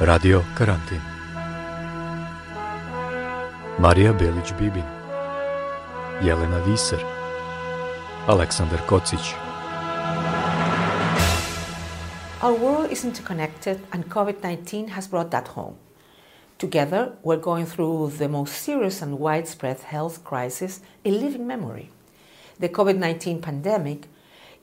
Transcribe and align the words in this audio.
Radio 0.00 0.44
Karantin 0.54 1.00
Marija 3.78 4.12
Belić-Bibin 4.12 4.84
Jelena 6.20 6.60
Viser 6.66 7.00
Aleksandar 8.28 8.84
Kocić 8.86 9.34
Our 12.42 12.52
world 12.52 12.90
is 12.90 13.06
interconnected 13.06 13.80
and 13.90 14.04
COVID-19 14.10 14.90
has 14.90 15.08
brought 15.08 15.30
that 15.30 15.48
home. 15.48 15.76
Together, 16.58 17.12
we're 17.22 17.40
going 17.40 17.64
through 17.64 18.10
the 18.18 18.28
most 18.28 18.52
serious 18.52 19.00
and 19.00 19.18
widespread 19.18 19.80
health 19.80 20.22
crisis 20.24 20.82
in 21.04 21.20
living 21.20 21.46
memory. 21.46 21.88
The 22.60 22.68
COVID 22.68 22.98
19 22.98 23.40
pandemic 23.40 24.08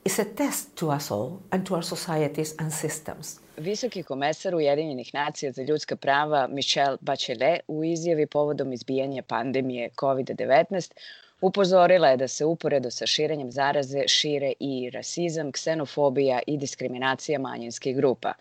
is 0.04 0.18
a 0.18 0.24
test 0.24 0.76
to 0.76 0.90
us 0.90 1.10
all 1.10 1.40
and 1.50 1.66
to 1.66 1.74
our 1.74 1.82
societies 1.82 2.54
and 2.58 2.72
systems. 2.72 3.40
Visoki 3.56 4.02
komesar 4.02 4.54
Ujedinjenih 4.54 5.14
nacija 5.14 5.52
za 5.52 5.62
ljudska 5.62 5.96
prava 5.96 6.46
Michelle 6.46 6.96
Bachelet 7.00 7.60
u 7.68 7.84
izjavi 7.84 8.26
povodom 8.26 8.72
izbijanja 8.72 9.22
pandemije 9.22 9.90
COVID-19 9.96 10.92
upozorila 11.40 12.08
je 12.08 12.16
da 12.16 12.28
se 12.28 12.44
uporedo 12.44 12.90
sa 12.90 13.06
širenjem 13.06 13.50
zaraze 13.50 14.08
šire 14.08 14.52
i 14.60 14.90
rasizam, 14.90 15.52
ksenofobija 15.52 16.40
i 16.46 16.58
diskriminacija 16.58 17.38
manjinskih 17.38 17.96
grupa. 17.96 18.32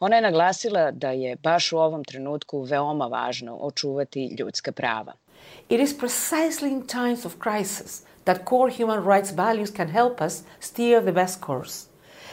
Ona 0.00 0.16
je 0.16 0.22
naglasila 0.22 0.90
da 0.90 1.10
je 1.10 1.36
baš 1.36 1.72
u 1.72 1.78
ovom 1.78 2.04
trenutku 2.04 2.62
veoma 2.62 3.06
važno 3.06 3.56
očuvati 3.56 4.36
ljudska 4.38 4.72
prava. 4.72 5.12
It 5.68 5.80
is 5.80 5.98
precisely 5.98 6.72
in 6.72 6.86
times 6.86 7.24
of 7.24 7.34
crisis 7.42 8.02
that 8.24 8.44
core 8.44 8.70
human 8.70 9.04
rights 9.04 9.30
values 9.30 9.70
can 9.70 9.88
help 9.88 10.20
us 10.20 10.42
steer 10.60 11.00
the 11.00 11.12
best 11.12 11.40
course. 11.40 11.86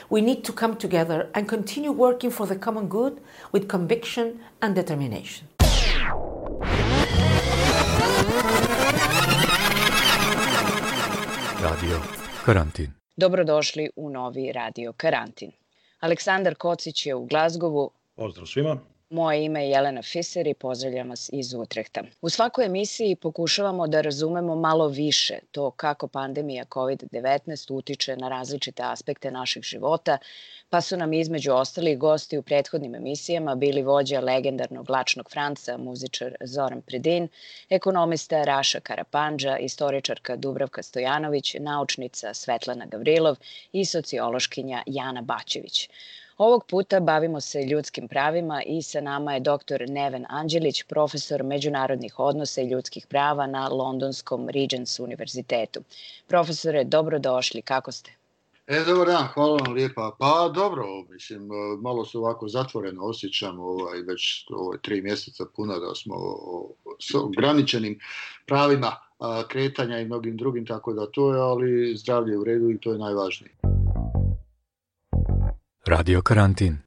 We 0.09 0.22
need 0.22 0.44
to 0.44 0.53
come 0.53 0.75
together 0.75 1.30
and 1.34 1.47
continue 1.47 1.92
working 1.92 2.31
for 2.31 2.47
the 2.47 2.56
common 2.56 2.88
good 2.88 3.14
with 3.52 3.67
conviction 3.67 4.39
and 4.62 4.75
determination. 4.75 5.47
Radio 11.62 12.00
Karantin 12.45 12.94
Dobrodošli 13.16 13.89
u 13.95 14.09
novi 14.09 14.52
Radio 14.52 14.94
Karantin. 14.94 15.52
Aleksandar 16.00 16.56
Kocić 16.56 17.06
je 17.06 17.16
u 17.16 17.25
Glazgovu. 17.25 17.92
Pozdrav 18.16 18.45
svima. 18.45 18.78
Moje 19.12 19.44
ime 19.45 19.64
je 19.64 19.70
Jelena 19.70 20.02
Fiser 20.02 20.48
i 20.48 20.54
pozdravljam 20.54 21.09
vas 21.09 21.30
iz 21.34 21.54
Utrehta. 21.54 22.04
U 22.22 22.30
svakoj 22.30 22.66
emisiji 22.66 23.16
pokušavamo 23.16 23.88
da 23.88 24.02
razumemo 24.02 24.56
malo 24.56 24.88
više 24.88 25.40
to 25.52 25.72
kako 25.72 26.08
pandemija 26.08 26.66
COVID-19 26.66 27.73
utiče 27.73 28.16
na 28.16 28.30
različite 28.30 28.84
aspekte 28.84 29.31
naših 29.31 29.64
života, 29.64 30.18
pa 30.70 30.81
su 30.81 30.98
nam 30.98 31.14
između 31.14 31.52
ostalih 31.53 31.97
gosti 31.97 32.38
u 32.38 32.41
prethodnim 32.41 32.96
emisijama 32.96 33.56
bili 33.56 33.81
vođa 33.81 34.19
legendarnog 34.19 34.90
Lačnog 34.90 35.31
Franca, 35.31 35.78
muzičar 35.78 36.35
Zoran 36.41 36.81
Predin, 36.81 37.28
ekonomista 37.69 38.44
Raša 38.44 38.80
Karapanđa, 38.80 39.58
istoričarka 39.58 40.35
Dubravka 40.35 40.84
Stojanović, 40.84 41.56
naučnica 41.59 42.34
Svetlana 42.34 42.85
Gavrilov 42.85 43.38
i 43.72 43.85
sociološkinja 43.85 44.84
Jana 44.85 45.22
Baćević. 45.22 45.90
Ovog 46.41 46.66
puta 46.66 47.00
bavimo 47.00 47.41
se 47.41 47.66
ljudskim 47.66 48.07
pravima 48.07 48.62
i 48.66 48.81
sa 48.81 49.02
nama 49.02 49.34
je 49.34 49.40
dr. 49.40 49.84
Neven 49.88 50.25
Anđelić, 50.29 50.84
profesor 50.84 51.44
međunarodnih 51.44 52.19
odnosa 52.19 52.62
i 52.62 52.69
ljudskih 52.69 53.07
prava 53.07 53.47
na 53.47 53.68
Londonskom 53.68 54.50
Regents 54.50 55.00
univerzitetu. 55.00 55.79
Profesore, 56.28 56.84
dobrodošli, 56.84 57.62
kako 57.62 57.91
ste? 57.91 58.12
E, 58.68 58.79
dobar 58.88 59.07
dan, 59.07 59.28
hvala 59.34 59.57
vam 59.57 59.74
lijepa. 59.74 60.16
Pa 60.19 60.52
dobro, 60.56 60.85
mislim, 61.09 61.50
malo 61.81 62.06
se 62.06 62.18
ovako 62.18 62.47
zatvoreno 62.47 63.03
osjećam, 63.03 63.59
ovaj, 63.59 64.02
već 64.02 64.46
ovaj, 64.50 64.78
tri 64.81 65.02
mjeseca 65.02 65.46
puno 65.56 65.79
da 65.79 65.96
smo 65.96 66.16
s 67.00 67.16
ograničenim 67.16 68.00
pravima 68.47 68.96
kretanja 69.47 70.00
i 70.00 70.06
mnogim 70.06 70.38
drugim, 70.38 70.66
tako 70.66 70.94
da 70.94 71.12
to 71.12 71.34
je, 71.34 71.41
ali 71.41 71.97
zdravlje 71.97 72.31
je 72.31 72.40
u 72.40 72.44
redu 72.44 72.69
i 72.69 72.79
to 72.79 72.91
je 72.91 72.97
najvažnije. 72.97 73.81
Radio 75.86 76.22
Karantin 76.22 76.78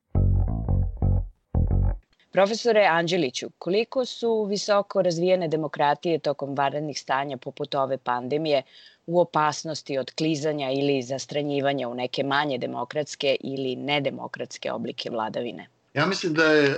Profesore 2.32 2.86
Anđeliću, 2.90 3.50
koliko 3.58 4.04
su 4.04 4.46
visoko 4.50 5.02
razvijene 5.02 5.48
demokratije 5.48 6.18
tokom 6.18 6.54
vanrednih 6.54 7.00
stanja 7.00 7.36
poput 7.36 7.74
ove 7.74 7.98
pandemije 7.98 8.62
u 9.06 9.20
opasnosti 9.20 9.98
od 9.98 10.10
klizanja 10.18 10.70
ili 10.70 11.02
zastranjivanja 11.02 11.88
u 11.88 11.94
neke 11.94 12.24
manje 12.24 12.58
demokratske 12.58 13.36
ili 13.40 13.76
nedemokratske 13.76 14.72
oblike 14.72 15.10
vladavine? 15.10 15.68
Ja 15.94 16.06
mislim 16.06 16.34
da 16.34 16.44
je 16.44 16.70
uh, 16.70 16.76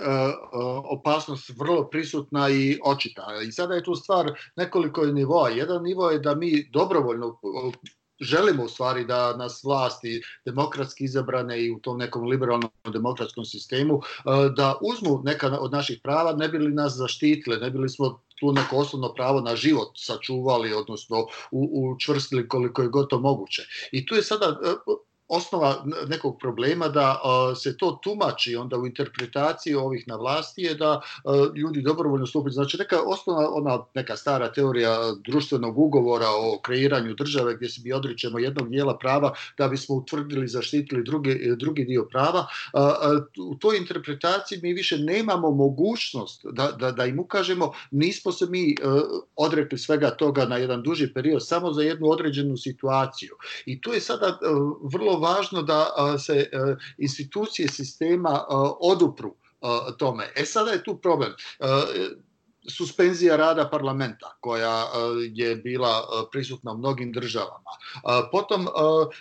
opasnost 0.85 1.51
vrlo 1.59 1.89
prisutna 1.89 2.51
i 2.51 2.79
očita. 2.85 3.27
I 3.49 3.53
sada 3.53 3.75
je 3.75 3.85
tu 3.85 3.95
stvar 3.95 4.31
nekoliko 4.57 5.07
nivoa. 5.07 5.49
Jedan 5.49 5.83
nivo 5.83 6.11
je 6.11 6.19
da 6.19 6.35
mi 6.35 6.69
dobrovoljno 6.73 7.39
želimo 8.21 8.65
u 8.65 8.69
stvari 8.69 9.05
da 9.05 9.37
nas 9.37 9.65
vlasti 9.65 10.23
demokratski 10.45 11.05
izabrane 11.05 11.65
i 11.65 11.71
u 11.71 11.79
tom 11.79 11.99
nekom 11.99 12.25
liberalnom 12.25 12.71
demokratskom 12.85 13.45
sistemu 13.45 14.01
da 14.57 14.79
uzmu 14.81 15.23
neka 15.25 15.59
od 15.61 15.73
naših 15.73 16.01
prava, 16.03 16.33
ne 16.33 16.49
bi 16.49 16.59
li 16.59 16.73
nas 16.73 16.97
zaštitile, 16.97 17.57
ne 17.57 17.71
bi 17.71 17.79
li 17.79 17.89
smo 17.89 18.21
tu 18.41 18.53
neko 18.53 18.77
osnovno 18.77 19.15
pravo 19.15 19.41
na 19.41 19.57
život 19.57 19.89
sačuvali, 19.95 20.73
odnosno 20.73 21.27
učvrstili 21.51 22.49
koliko 22.49 22.83
je 22.83 22.89
gotovo 22.89 23.23
moguće. 23.23 23.63
I 23.93 24.07
tu 24.07 24.15
je 24.15 24.23
sada 24.23 24.61
osnova 25.29 25.85
nekog 26.09 26.39
problema 26.41 26.89
da 26.89 27.21
se 27.57 27.77
to 27.77 27.99
tumači 28.03 28.57
onda 28.57 28.77
u 28.77 28.87
interpretaciji 28.87 29.75
ovih 29.75 30.05
na 30.09 30.17
vlasti 30.17 30.63
je 30.63 30.75
da 30.75 31.01
ljudi 31.57 31.83
dobrovoljno 31.83 32.27
stupaju. 32.27 32.53
Znači 32.53 32.77
neka 32.79 33.01
osnova, 33.07 33.51
ona 33.53 33.79
neka 33.95 34.17
stara 34.17 34.53
teorija 34.53 35.13
društvenog 35.25 35.79
ugovora 35.79 36.27
o 36.29 36.61
kreiranju 36.63 37.15
države 37.15 37.55
gdje 37.57 37.69
se 37.69 37.81
mi 37.85 37.93
odričemo 37.93 38.39
jednog 38.39 38.71
dijela 38.71 38.99
prava 38.99 39.33
da 39.59 39.69
bismo 39.69 39.95
utvrdili, 39.95 40.49
zaštitili 40.49 41.05
drugi, 41.05 41.57
drugi 41.57 41.85
dio 41.85 42.09
prava. 42.11 42.47
U 43.51 43.55
toj 43.55 43.77
interpretaciji 43.77 44.61
mi 44.63 44.73
više 44.73 44.99
nemamo 44.99 45.51
mogućnost 45.51 46.47
da, 46.53 46.73
da, 46.73 46.93
da 46.93 47.07
im 47.07 47.19
ukažemo, 47.19 47.73
nismo 47.91 48.33
se 48.33 48.47
mi 48.47 48.75
odrekli 49.37 49.79
svega 49.79 50.11
toga 50.11 50.45
na 50.45 50.57
jedan 50.57 50.83
duži 50.83 51.13
period, 51.15 51.47
samo 51.47 51.73
za 51.73 51.83
jednu 51.83 52.11
određenu 52.11 52.57
situaciju. 52.57 53.35
I 53.67 53.81
tu 53.81 53.93
je 53.93 54.01
sada 54.01 54.39
vrlo 54.83 55.16
važno 55.19 55.63
da 55.63 55.87
se 56.19 56.51
institucije 56.99 57.69
sistema 57.69 58.45
odupru 58.81 59.35
tome. 59.99 60.25
E 60.37 60.45
sada 60.45 60.71
je 60.71 60.85
tu 60.85 60.97
problem 60.97 61.33
suspenzija 62.69 63.37
rada 63.37 63.69
parlamenta 63.71 64.37
koja 64.41 64.85
je 65.35 65.57
bila 65.57 66.03
prisutna 66.33 66.73
u 66.73 66.79
mnogim 66.79 67.13
državama. 67.13 67.71
Potom 68.33 68.67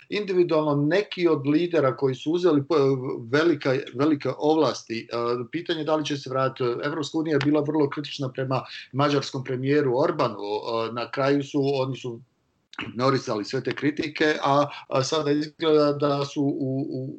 individualno 0.08 0.86
neki 0.86 1.28
od 1.28 1.46
lidera 1.46 1.96
koji 1.96 2.14
su 2.14 2.32
uzeli 2.32 2.62
velika, 3.30 3.74
velike 3.94 4.30
ovlasti, 4.38 5.08
pitanje 5.50 5.84
da 5.84 5.96
li 5.96 6.04
će 6.04 6.16
se 6.16 6.30
vratiti, 6.30 6.64
Evropska 6.84 7.18
unija 7.18 7.34
je 7.34 7.44
bila 7.44 7.60
vrlo 7.60 7.90
kritična 7.90 8.28
prema 8.32 8.62
mađarskom 8.92 9.44
premijeru 9.44 9.98
Orbanu, 9.98 10.42
na 10.92 11.10
kraju 11.10 11.44
su, 11.44 11.62
oni 11.74 11.96
su 11.96 12.20
ignorisali 12.88 13.44
sve 13.44 13.62
te 13.62 13.74
kritike, 13.74 14.34
a, 14.42 14.66
a 14.88 15.02
sada 15.02 15.30
izgleda 15.30 15.92
da 15.92 16.24
su 16.24 16.42
u, 16.42 16.86
u 16.90 17.16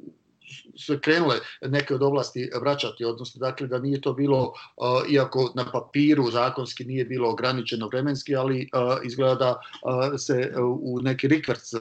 se 0.77 0.99
krenule 0.99 1.35
neke 1.61 1.95
od 1.95 2.03
oblasti 2.03 2.49
vraćati, 2.61 3.05
odnosno 3.05 3.39
dakle 3.39 3.67
da 3.67 3.79
nije 3.79 4.01
to 4.01 4.13
bilo, 4.13 4.41
uh, 4.43 5.11
iako 5.11 5.51
na 5.55 5.71
papiru 5.71 6.31
zakonski 6.31 6.85
nije 6.85 7.05
bilo 7.05 7.29
ograničeno 7.29 7.87
vremenski, 7.87 8.35
ali 8.35 8.69
uh, 8.73 8.97
izgleda 9.05 9.35
da 9.35 9.49
uh, 9.51 10.19
se 10.19 10.53
u 10.59 10.99
neki 11.01 11.27
rikvrc 11.27 11.71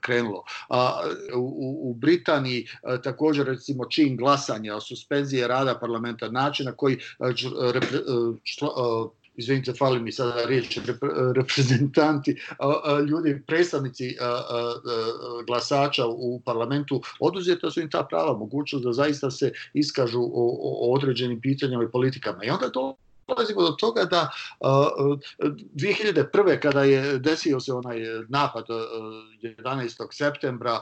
krenulo. 0.00 0.44
A 0.68 1.02
u, 1.34 1.90
u 1.90 1.94
Britaniji 1.94 2.66
također 3.02 3.46
recimo 3.46 3.84
čin 3.84 4.16
glasanja 4.16 4.76
o 4.76 4.80
suspenzije 4.80 5.48
rada 5.48 5.78
parlamenta, 5.78 6.30
načina 6.30 6.72
koji 6.72 6.98
izvinite, 9.36 9.72
fali 9.72 10.00
mi 10.00 10.12
sada 10.12 10.44
riječ, 10.44 10.78
reprezentanti, 11.34 12.36
ljudi, 13.08 13.42
predstavnici 13.46 14.16
glasača 15.46 16.06
u 16.06 16.40
parlamentu, 16.44 17.02
oduzeta 17.20 17.70
su 17.70 17.80
im 17.80 17.90
ta 17.90 18.06
prava, 18.10 18.38
mogućnost 18.38 18.84
da 18.84 18.92
zaista 18.92 19.30
se 19.30 19.52
iskažu 19.72 20.20
o, 20.20 20.92
određenim 20.94 21.40
pitanjima 21.40 21.84
i 21.84 21.92
politikama. 21.92 22.44
I 22.44 22.50
onda 22.50 22.70
to 22.72 22.96
dolazimo 23.34 23.62
do 23.62 23.70
toga 23.70 24.04
da 24.04 24.30
uh, 24.60 25.18
2001. 25.74 26.60
kada 26.60 26.82
je 26.82 27.18
desio 27.18 27.60
se 27.60 27.72
onaj 27.72 27.98
napad 28.28 28.64
uh, 28.70 28.76
11. 29.42 30.06
septembra, 30.10 30.80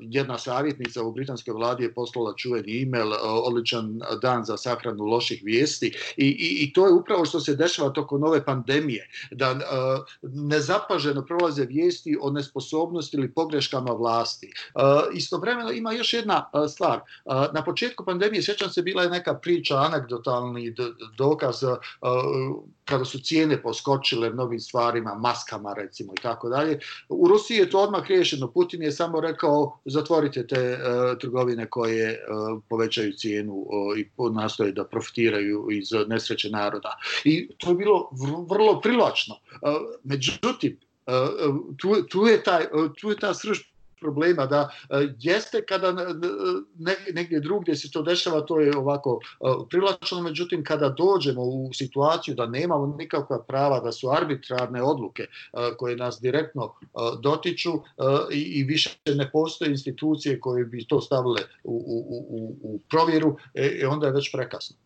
jedna 0.00 0.38
savjetnica 0.38 1.02
u 1.02 1.12
britanskoj 1.12 1.54
vladi 1.54 1.82
je 1.82 1.94
poslala 1.94 2.34
čuveni 2.36 2.82
e-mail, 2.82 3.12
odličan 3.22 4.00
dan 4.22 4.44
za 4.44 4.56
sahranu 4.56 5.04
loših 5.04 5.42
vijesti 5.44 5.86
i, 6.16 6.26
i, 6.26 6.64
i 6.64 6.72
to 6.72 6.86
je 6.86 6.92
upravo 6.92 7.24
što 7.24 7.40
se 7.40 7.56
dešava 7.56 7.90
tokom 7.90 8.20
nove 8.20 8.44
pandemije, 8.44 9.08
da 9.30 9.58
nezapaženo 10.22 11.24
prolaze 11.26 11.64
vijesti 11.64 12.18
o 12.20 12.30
nesposobnosti 12.30 13.16
ili 13.16 13.32
pogreškama 13.32 13.92
vlasti. 13.92 14.52
Istovremeno 15.14 15.70
ima 15.70 15.92
još 15.92 16.12
jedna 16.12 16.50
stvar. 16.68 17.00
Na 17.52 17.64
početku 17.64 18.04
pandemije, 18.04 18.42
sjećam 18.42 18.70
se, 18.70 18.82
bila 18.82 19.02
je 19.02 19.10
neka 19.10 19.34
priča, 19.34 19.76
anegdotalni 19.76 20.74
dokaz 21.16 21.64
kada 22.84 23.04
su 23.04 23.18
cijene 23.18 23.62
poskočile 23.62 24.30
mnogim 24.30 24.60
stvarima, 24.60 25.14
maskama 25.14 25.74
recimo 25.76 26.12
i 26.12 26.22
tako 26.22 26.48
dalje. 26.48 26.78
U 27.08 27.28
Rusiji 27.28 27.56
je 27.56 27.70
to 27.70 27.78
odmah 27.78 28.06
riješeno. 28.06 28.50
Putin 28.52 28.82
je 28.82 28.92
samo 28.92 29.20
rekao 29.20 29.78
zatvorite 29.84 30.46
te 30.46 30.72
uh, 30.72 31.18
trgovine 31.18 31.70
koje 31.70 32.10
uh, 32.10 32.62
povećaju 32.68 33.12
cijenu 33.12 33.54
uh, 33.54 33.98
i 33.98 34.10
nastoje 34.32 34.72
da 34.72 34.84
profitiraju 34.84 35.68
iz 35.70 35.88
nesreće 36.08 36.50
naroda. 36.50 36.98
I 37.24 37.48
to 37.58 37.68
je 37.68 37.74
bilo 37.74 38.10
vrlo 38.50 38.80
privlačno. 38.80 39.34
Uh, 39.34 39.70
međutim, 40.04 40.80
uh, 41.06 41.14
tu, 41.76 42.02
tu, 42.08 42.26
je 42.26 42.42
taj, 42.42 42.66
tu 43.00 43.10
je 43.10 43.16
ta 43.16 43.34
srž 43.34 43.73
problema 44.00 44.46
da 44.46 44.70
e, 44.90 45.08
jeste 45.20 45.64
kada 45.68 45.92
negdje 47.14 47.40
drugdje 47.40 47.76
se 47.76 47.90
to 47.90 48.02
dešava 48.02 48.40
to 48.40 48.60
je 48.60 48.76
ovako 48.76 49.20
e, 49.22 49.44
privlačno 49.70 50.22
međutim 50.22 50.64
kada 50.64 50.88
dođemo 50.88 51.42
u 51.42 51.70
situaciju 51.74 52.34
da 52.34 52.46
nemamo 52.46 52.96
nikakva 52.98 53.42
prava 53.42 53.80
da 53.80 53.92
su 53.92 54.10
arbitrarne 54.10 54.82
odluke 54.82 55.22
e, 55.22 55.28
koje 55.78 55.96
nas 55.96 56.20
direktno 56.20 56.74
dotiču 57.20 57.72
i 58.30 58.64
više 58.64 58.90
ne 59.06 59.30
postoje 59.30 59.70
institucije 59.70 60.40
koje 60.40 60.64
bi 60.64 60.86
to 60.86 61.00
stavile 61.00 61.40
u, 61.64 61.74
u, 61.86 62.24
u, 62.28 62.56
u 62.62 62.80
provjeru 62.90 63.36
e, 63.54 63.86
onda 63.86 64.06
je 64.06 64.12
već 64.12 64.32
prekasno. 64.32 64.76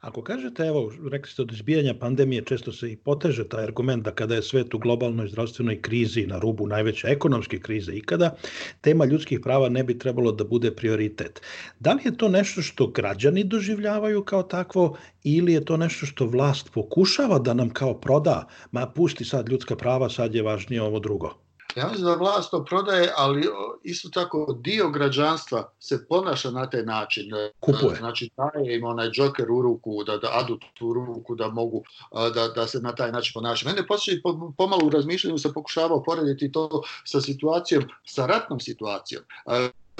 Ako 0.00 0.22
kažete, 0.22 0.66
evo, 0.66 0.92
rekli 1.10 1.30
ste 1.30 1.42
od 1.42 1.52
izbijanja 1.52 1.94
pandemije, 1.94 2.44
često 2.44 2.72
se 2.72 2.92
i 2.92 2.96
poteže 2.96 3.48
taj 3.48 3.64
argument 3.64 4.04
da 4.04 4.14
kada 4.14 4.34
je 4.34 4.42
svet 4.42 4.74
u 4.74 4.78
globalnoj 4.78 5.28
zdravstvenoj 5.28 5.80
krizi, 5.82 6.26
na 6.26 6.38
rubu 6.38 6.66
najveće 6.66 7.08
ekonomske 7.08 7.60
krize 7.60 7.92
ikada, 7.92 8.36
tema 8.80 9.04
ljudskih 9.04 9.40
prava 9.40 9.68
ne 9.68 9.84
bi 9.84 9.98
trebalo 9.98 10.32
da 10.32 10.44
bude 10.44 10.70
prioritet. 10.76 11.42
Da 11.80 11.92
li 11.92 12.00
je 12.04 12.16
to 12.16 12.28
nešto 12.28 12.62
što 12.62 12.86
građani 12.86 13.44
doživljavaju 13.44 14.24
kao 14.24 14.42
takvo 14.42 14.96
ili 15.24 15.52
je 15.52 15.64
to 15.64 15.76
nešto 15.76 16.06
što 16.06 16.26
vlast 16.26 16.72
pokušava 16.74 17.38
da 17.38 17.54
nam 17.54 17.70
kao 17.70 18.00
proda, 18.00 18.48
ma 18.70 18.86
pusti 18.86 19.24
sad 19.24 19.48
ljudska 19.48 19.76
prava, 19.76 20.08
sad 20.08 20.34
je 20.34 20.42
važnije 20.42 20.82
ovo 20.82 21.00
drugo? 21.00 21.47
Ja 21.76 21.88
mislim 21.88 22.04
da 22.04 22.14
vlast 22.14 22.50
to 22.50 22.64
prodaje, 22.64 23.12
ali 23.16 23.48
isto 23.82 24.08
tako 24.08 24.56
dio 24.60 24.90
građanstva 24.90 25.72
se 25.80 26.06
ponaša 26.08 26.50
na 26.50 26.70
taj 26.70 26.82
način. 26.82 27.30
Kupuje. 27.60 27.96
Znači 27.98 28.30
daje 28.36 28.76
im 28.76 28.84
onaj 28.84 29.10
džoker 29.10 29.50
u 29.50 29.62
ruku, 29.62 30.04
da, 30.04 30.16
da 30.16 30.28
adut 30.32 30.64
u 30.80 30.92
ruku, 30.92 31.34
da 31.34 31.48
mogu 31.48 31.82
da, 32.34 32.48
da 32.48 32.66
se 32.66 32.80
na 32.80 32.94
taj 32.94 33.12
način 33.12 33.32
ponaša. 33.34 33.68
Mene 33.68 33.86
poslije 33.86 34.22
pomalo 34.56 34.86
u 34.86 34.90
razmišljanju 34.90 35.38
se 35.38 35.52
pokušavao 35.52 36.02
porediti 36.02 36.52
to 36.52 36.82
sa 37.04 37.20
situacijom, 37.20 37.84
sa 38.06 38.26
ratnom 38.26 38.60
situacijom 38.60 39.22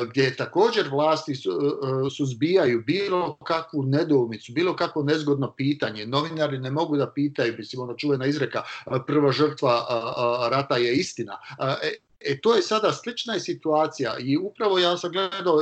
gdje 0.04 0.36
također 0.36 0.88
vlasti 0.88 1.34
su, 1.34 1.50
e, 1.50 2.10
suzbijaju 2.10 2.82
bilo 2.86 3.36
kakvu 3.36 3.82
nedoumicu, 3.82 4.52
bilo 4.52 4.76
kakvo 4.76 5.02
nezgodno 5.02 5.52
pitanje. 5.52 6.06
Novinari 6.06 6.58
ne 6.58 6.70
mogu 6.70 6.96
da 6.96 7.10
pitaju, 7.10 7.54
mislim, 7.58 7.82
ono 7.82 7.94
čuvena 7.94 8.26
izreka, 8.26 8.62
prva 9.06 9.32
žrtva 9.32 9.86
rata 10.50 10.76
je 10.76 10.94
istina. 10.94 11.38
E, 12.20 12.28
E 12.30 12.40
to 12.40 12.54
je 12.54 12.62
sada 12.62 12.92
slična 12.92 13.40
situacija 13.40 14.16
i 14.18 14.36
upravo 14.36 14.78
ja 14.78 14.96
sam 14.96 15.12
gledao 15.12 15.54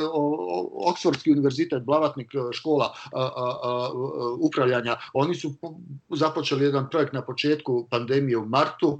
Oxfordski 0.72 1.32
univerzitet, 1.32 1.82
blavatnik 1.82 2.34
e, 2.34 2.38
škola 2.52 2.94
a, 3.12 3.90
upravljanja, 4.40 4.96
oni 5.12 5.34
su 5.34 5.54
započeli 6.08 6.64
jedan 6.64 6.90
projekt 6.90 7.12
na 7.12 7.22
početku 7.22 7.86
pandemije 7.90 8.36
u 8.36 8.46
martu 8.46 8.98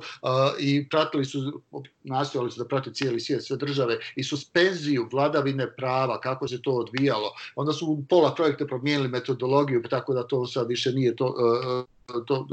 i 0.58 0.88
pratili 0.88 1.24
su, 1.24 1.62
nastojali 2.04 2.50
su 2.50 2.58
da 2.58 2.68
prate 2.68 2.92
cijeli 2.92 3.20
svijet, 3.20 3.44
sve 3.44 3.56
države 3.56 3.98
i 4.16 4.24
suspenziju 4.24 5.08
vladavine 5.12 5.76
prava, 5.76 6.20
kako 6.20 6.48
se 6.48 6.62
to 6.62 6.70
odvijalo. 6.70 7.32
Onda 7.56 7.72
su 7.72 8.04
pola 8.08 8.34
projekta 8.34 8.66
promijenili 8.66 9.08
metodologiju, 9.08 9.82
tako 9.90 10.14
da 10.14 10.26
to 10.26 10.46
sad 10.46 10.68
više 10.68 10.92
nije 10.92 11.16
to, 11.16 11.34
e, 12.08 12.24
to 12.26 12.46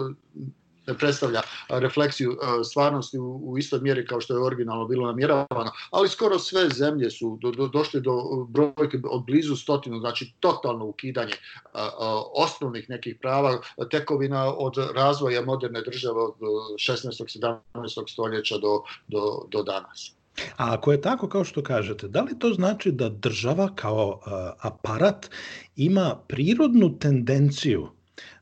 ne 0.87 0.97
predstavlja 0.97 1.41
refleksiju 1.69 2.31
e, 2.31 2.63
stvarnosti 2.63 3.17
u, 3.17 3.39
u 3.43 3.57
istoj 3.57 3.79
mjeri 3.79 4.07
kao 4.07 4.21
što 4.21 4.33
je 4.33 4.45
originalno 4.45 4.87
bilo 4.87 5.07
namjeravano, 5.07 5.71
ali 5.91 6.09
skoro 6.09 6.39
sve 6.39 6.69
zemlje 6.69 7.09
su 7.09 7.37
do, 7.41 7.51
do, 7.51 7.67
došle 7.67 7.99
do 7.99 8.45
brojke 8.49 8.99
od 9.09 9.25
blizu 9.25 9.55
stotinu, 9.55 9.99
znači 9.99 10.33
totalno 10.39 10.85
ukidanje 10.85 11.33
a, 11.73 11.89
a, 11.99 12.21
osnovnih 12.35 12.89
nekih 12.89 13.15
prava, 13.21 13.61
tekovina 13.91 14.53
od 14.53 14.73
razvoja 14.95 15.41
moderne 15.41 15.81
države 15.81 16.21
od 16.21 16.33
16. 16.75 17.63
17. 17.75 18.11
stoljeća 18.11 18.57
do, 18.57 18.81
do, 19.07 19.45
do 19.51 19.63
danas. 19.63 20.11
A 20.57 20.73
ako 20.73 20.91
je 20.91 21.01
tako 21.01 21.29
kao 21.29 21.43
što 21.43 21.63
kažete, 21.63 22.07
da 22.07 22.21
li 22.21 22.39
to 22.39 22.53
znači 22.53 22.91
da 22.91 23.09
država 23.09 23.69
kao 23.75 24.07
uh, 24.07 24.31
aparat 24.59 25.29
ima 25.75 26.15
prirodnu 26.27 26.99
tendenciju 26.99 27.87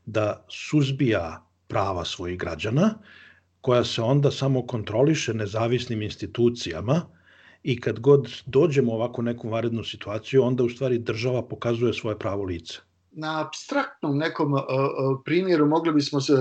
da 0.06 0.44
suzbija 0.48 1.51
prava 1.72 2.04
svojih 2.04 2.38
građana, 2.38 2.90
koja 3.60 3.84
se 3.84 4.02
onda 4.02 4.30
samo 4.30 4.66
kontroliše 4.66 5.34
nezavisnim 5.34 6.02
institucijama 6.02 6.98
i 7.62 7.80
kad 7.80 8.00
god 8.00 8.28
dođemo 8.46 8.92
u 8.92 8.94
ovako 8.94 9.22
neku 9.22 9.48
varednu 9.48 9.84
situaciju, 9.84 10.42
onda 10.44 10.64
u 10.64 10.68
stvari 10.68 10.98
država 10.98 11.42
pokazuje 11.48 11.94
svoje 11.94 12.18
pravo 12.18 12.44
lice. 12.44 12.78
Na 13.14 13.40
abstraktnom 13.40 14.18
nekom 14.18 14.52
uh, 14.52 14.60
primjeru 15.24 15.66
mogli 15.66 15.92
bismo 15.92 16.20
se 16.20 16.34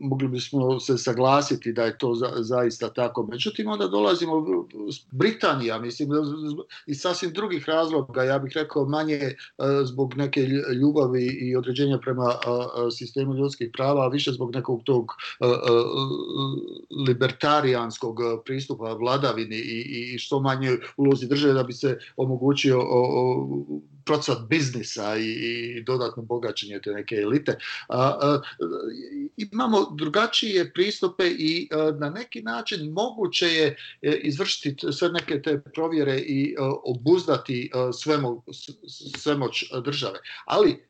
mogli 0.00 0.28
bismo 0.28 0.80
se 0.80 0.98
saglasiti 0.98 1.72
da 1.72 1.84
je 1.84 1.98
to 1.98 2.14
za, 2.14 2.32
zaista 2.36 2.92
tako. 2.92 3.26
Međutim, 3.26 3.68
onda 3.68 3.88
dolazimo 3.88 4.46
Britanija, 5.10 5.78
mislim, 5.78 6.10
iz 6.86 7.00
sasvim 7.00 7.32
drugih 7.32 7.68
razloga, 7.68 8.22
ja 8.22 8.38
bih 8.38 8.52
rekao 8.54 8.84
manje 8.84 9.14
e, 9.14 9.34
zbog 9.84 10.14
neke 10.16 10.40
ljubavi 10.80 11.24
i 11.24 11.56
određenja 11.56 11.98
prema 11.98 12.34
sistemu 12.98 13.34
ljudskih 13.34 13.70
prava, 13.72 14.04
a 14.04 14.08
više 14.08 14.32
zbog 14.32 14.54
nekog 14.54 14.82
tog 14.84 15.06
e, 15.40 15.46
e, 15.46 15.50
libertarijanskog 17.06 18.18
pristupa 18.44 18.92
vladavini 18.92 19.56
i, 19.56 20.14
i 20.14 20.18
što 20.18 20.40
manje 20.40 20.70
ulozi 20.96 21.28
države 21.28 21.54
da 21.54 21.62
bi 21.62 21.72
se 21.72 21.98
omogućio 22.16 22.78
procvat 24.10 24.38
biznisa 24.48 25.16
i, 25.16 25.30
i 25.76 25.82
dodatno 25.82 26.22
bogaćenje 26.22 26.80
te 26.84 26.90
neke 26.90 27.14
elite. 27.14 27.58
A, 27.88 27.98
a, 27.98 28.40
imamo 29.36 29.90
drugačije 29.94 30.72
pristupe 30.72 31.26
i 31.26 31.68
e, 31.70 31.92
na 31.92 32.10
neki 32.10 32.42
način 32.42 32.92
moguće 32.92 33.46
je 33.46 33.76
e, 34.02 34.20
izvršiti 34.22 34.92
sve 34.92 35.08
neke 35.08 35.42
te 35.42 35.60
provjere 35.74 36.18
i 36.18 36.50
e, 36.50 36.56
obuzdati 36.84 37.70
svemo, 38.02 38.42
svemoć 39.18 39.64
države. 39.84 40.18
Ali 40.44 40.84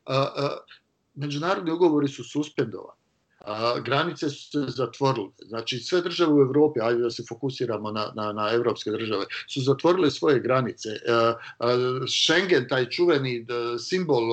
međunarodni 1.13 1.71
ugovori 1.71 2.07
su 2.07 2.23
suspendovani 2.23 3.00
a, 3.45 3.79
granice 3.79 4.29
su 4.29 4.51
se 4.51 4.71
zatvorile. 4.71 5.29
Znači 5.47 5.79
sve 5.79 6.01
države 6.01 6.33
u 6.33 6.41
Evropi, 6.41 6.79
ajde 6.81 7.01
da 7.01 7.09
se 7.09 7.23
fokusiramo 7.29 7.91
na, 7.91 8.11
na, 8.15 8.33
na 8.33 8.49
evropske 8.53 8.91
države, 8.91 9.25
su 9.47 9.61
zatvorile 9.61 10.11
svoje 10.11 10.39
granice. 10.39 10.89
A, 11.09 11.33
a, 11.59 11.67
Schengen, 12.07 12.67
taj 12.67 12.89
čuveni 12.89 13.45
simbol 13.79 14.23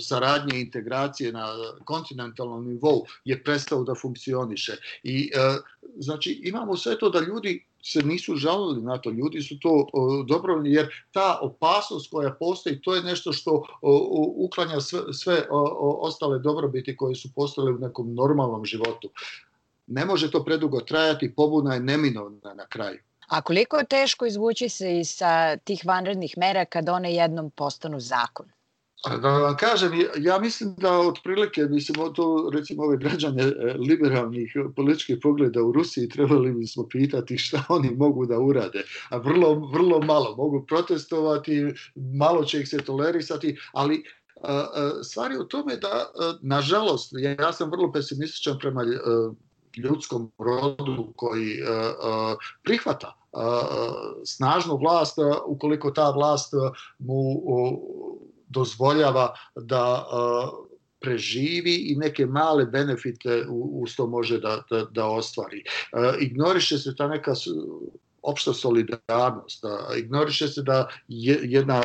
saradnje 0.00 0.58
i 0.58 0.62
integracije 0.62 1.32
na 1.32 1.46
kontinentalnom 1.84 2.68
nivou 2.68 3.06
je 3.24 3.44
prestao 3.44 3.84
da 3.84 3.94
funkcioniše. 3.94 4.76
I 5.02 5.30
a, 5.36 5.58
znači 5.96 6.40
imamo 6.44 6.76
sve 6.76 6.98
to 6.98 7.10
da 7.10 7.20
ljudi 7.20 7.71
se 7.82 8.02
nisu 8.02 8.36
žalili 8.36 8.82
na 8.82 8.98
to, 8.98 9.10
ljudi 9.10 9.42
su 9.42 9.58
to 9.60 9.86
dobro, 10.28 10.62
jer 10.64 10.88
ta 11.12 11.38
opasnost 11.42 12.10
koja 12.10 12.30
postoji, 12.30 12.80
to 12.80 12.94
je 12.94 13.02
nešto 13.02 13.32
što 13.32 13.66
uklanja 14.36 14.80
sve, 14.80 15.00
sve 15.12 15.46
ostale 15.80 16.38
dobrobiti 16.38 16.96
koje 16.96 17.14
su 17.14 17.28
postale 17.34 17.72
u 17.72 17.78
nekom 17.78 18.14
normalnom 18.14 18.64
životu. 18.64 19.10
Ne 19.86 20.04
može 20.04 20.30
to 20.30 20.44
predugo 20.44 20.80
trajati, 20.80 21.34
pobuna 21.34 21.74
je 21.74 21.80
neminovna 21.80 22.54
na 22.54 22.66
kraju. 22.66 22.98
A 23.28 23.42
koliko 23.42 23.76
je 23.76 23.86
teško 23.86 24.26
izvući 24.26 24.68
se 24.68 24.98
iz 24.98 25.18
tih 25.64 25.82
vanrednih 25.84 26.34
mera 26.38 26.64
kad 26.64 26.88
one 26.88 27.14
jednom 27.14 27.50
postanu 27.50 28.00
zakon? 28.00 28.46
Da 29.10 29.28
vam 29.28 29.56
kažem, 29.56 29.92
ja 30.18 30.38
mislim 30.38 30.74
da 30.78 30.98
otprilike, 30.98 31.62
mislim, 31.62 32.14
to 32.14 32.50
recimo 32.54 32.82
ove 32.82 32.96
građane 32.96 33.42
e, 33.42 33.74
liberalnih 33.88 34.52
političkih 34.76 35.18
pogleda 35.22 35.62
u 35.62 35.72
Rusiji 35.72 36.08
trebali 36.08 36.52
bismo 36.52 36.88
pitati 36.88 37.38
šta 37.38 37.64
oni 37.68 37.90
mogu 37.90 38.26
da 38.26 38.38
urade. 38.38 38.84
A 39.10 39.16
vrlo, 39.16 39.54
vrlo 39.54 40.00
malo. 40.00 40.36
Mogu 40.36 40.64
protestovati, 40.68 41.72
malo 41.94 42.44
će 42.44 42.60
ih 42.60 42.68
se 42.68 42.78
tolerisati, 42.78 43.56
ali 43.72 44.04
stvari 45.04 45.36
u 45.36 45.44
tome 45.44 45.76
da, 45.76 46.10
nažalost, 46.40 47.12
ja 47.38 47.52
sam 47.52 47.70
vrlo 47.70 47.92
pesimističan 47.92 48.58
prema 48.58 48.82
ljudskom 49.76 50.32
rodu 50.38 51.12
koji 51.16 51.58
prihvata 52.62 53.18
snažnu 54.24 54.76
vlast 54.76 55.18
ukoliko 55.46 55.90
ta 55.90 56.10
vlast 56.10 56.52
mu 56.98 57.42
dozvoljava 58.52 59.34
da 59.56 60.06
preživi 61.02 61.74
i 61.74 61.96
neke 61.96 62.26
male 62.26 62.66
benefite 62.66 63.44
uz 63.50 63.96
to 63.96 64.06
može 64.06 64.38
da, 64.40 64.62
da, 64.70 64.84
da 64.84 65.06
ostvari. 65.06 65.64
Ignoriše 66.20 66.78
se 66.78 66.94
ta 66.96 67.08
neka 67.08 67.34
opšta 68.22 68.52
solidarnost. 68.54 69.64
Ignoriše 69.98 70.48
se 70.48 70.62
da 70.62 70.88
jedna 71.08 71.82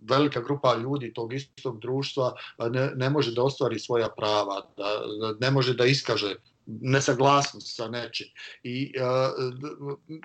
velika 0.00 0.40
grupa 0.40 0.74
ljudi 0.74 1.12
tog 1.14 1.32
istog 1.32 1.80
društva 1.80 2.34
ne, 2.70 2.90
ne 2.96 3.10
može 3.10 3.34
da 3.34 3.42
ostvari 3.42 3.78
svoja 3.78 4.08
prava, 4.16 4.60
da, 4.76 4.84
da 5.20 5.46
ne 5.46 5.50
može 5.50 5.74
da 5.74 5.84
iskaže 5.84 6.34
nesaglasnost 6.66 7.76
sa 7.76 7.88
nečim. 7.88 8.26
I 8.62 8.92
uh, 8.96 9.52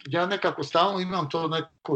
ja 0.05 0.25
nekako 0.25 0.63
stalno 0.63 0.99
imam 0.99 1.29
to 1.29 1.47
neko 1.47 1.95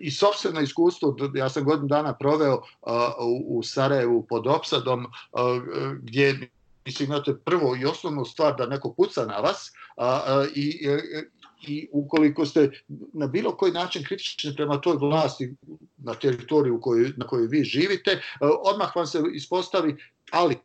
i 0.00 0.10
sobstveno 0.10 0.60
iskustvo, 0.60 1.16
ja 1.34 1.48
sam 1.48 1.64
godinu 1.64 1.88
dana 1.88 2.14
proveo 2.14 2.54
uh, 2.54 2.92
u, 3.20 3.58
u 3.58 3.62
Sarajevu 3.62 4.26
pod 4.28 4.46
opsadom 4.46 5.04
uh, 5.04 5.10
gdje 6.02 6.48
mislim 6.84 7.10
imate 7.10 7.36
prvo 7.44 7.76
i 7.76 7.84
osnovnu 7.84 8.24
stvar 8.24 8.56
da 8.56 8.66
neko 8.66 8.94
puca 8.94 9.26
na 9.26 9.36
vas 9.36 9.72
uh, 9.96 10.04
i 10.54 10.88
i 11.66 11.88
ukoliko 11.92 12.46
ste 12.46 12.70
na 13.12 13.26
bilo 13.26 13.56
koji 13.56 13.72
način 13.72 14.04
kritični 14.04 14.56
prema 14.56 14.80
toj 14.80 14.96
vlasti 14.96 15.54
na 15.96 16.14
teritoriju 16.14 16.80
koju, 16.80 17.12
na 17.16 17.26
kojoj 17.26 17.46
vi 17.46 17.64
živite, 17.64 18.20
odmah 18.40 18.96
vam 18.96 19.06
se 19.06 19.22
ispostavi, 19.34 19.96
ali 20.30 20.56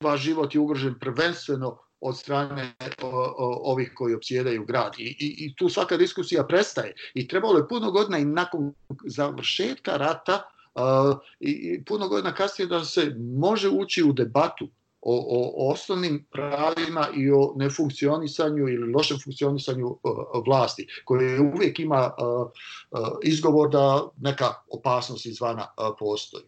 vaš 0.00 0.20
život 0.20 0.54
je 0.54 0.60
ugrožen 0.60 0.94
prvenstveno 1.00 1.78
od 2.00 2.18
strane 2.18 2.74
o, 3.02 3.08
o, 3.08 3.72
ovih 3.72 3.92
koji 3.94 4.14
opsjedaju 4.14 4.64
grad. 4.64 4.94
I, 4.98 5.02
i, 5.02 5.46
I 5.46 5.54
tu 5.54 5.68
svaka 5.68 5.96
diskusija 5.96 6.46
prestaje. 6.46 6.94
I 7.14 7.28
trebalo 7.28 7.58
je 7.58 7.68
puno 7.68 7.90
godina 7.90 8.18
i 8.18 8.24
nakon 8.24 8.72
završetka 9.06 9.96
rata 9.96 10.42
uh, 10.74 11.18
i, 11.40 11.84
puno 11.84 12.08
godina 12.08 12.34
kasnije 12.34 12.68
da 12.68 12.84
se 12.84 13.14
može 13.38 13.68
ući 13.68 14.02
u 14.02 14.12
debatu 14.12 14.68
o, 15.00 15.14
o 15.28 15.72
osnovnim 15.72 16.26
pravima 16.32 17.08
i 17.16 17.30
o 17.30 17.52
nefunkcionisanju 17.56 18.68
ili 18.68 18.92
lošem 18.92 19.18
funkcionisanju 19.24 19.86
uh, 19.86 19.98
vlasti, 20.46 20.86
koje 21.04 21.40
uvijek 21.40 21.80
ima 21.80 22.10
uh, 22.18 22.50
izgovor 23.22 23.70
da 23.70 24.08
neka 24.20 24.54
opasnost 24.70 25.26
izvana 25.26 25.66
postoji. 25.98 26.44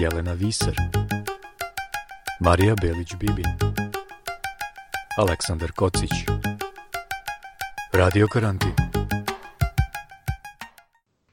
Jelena 0.00 0.32
Viser 0.32 0.74
Marija 2.42 2.74
Belić-Bibin 2.74 3.46
Aleksandar 5.18 5.72
Kocić 5.72 6.10
Radio 7.92 8.26
Karantin 8.32 8.72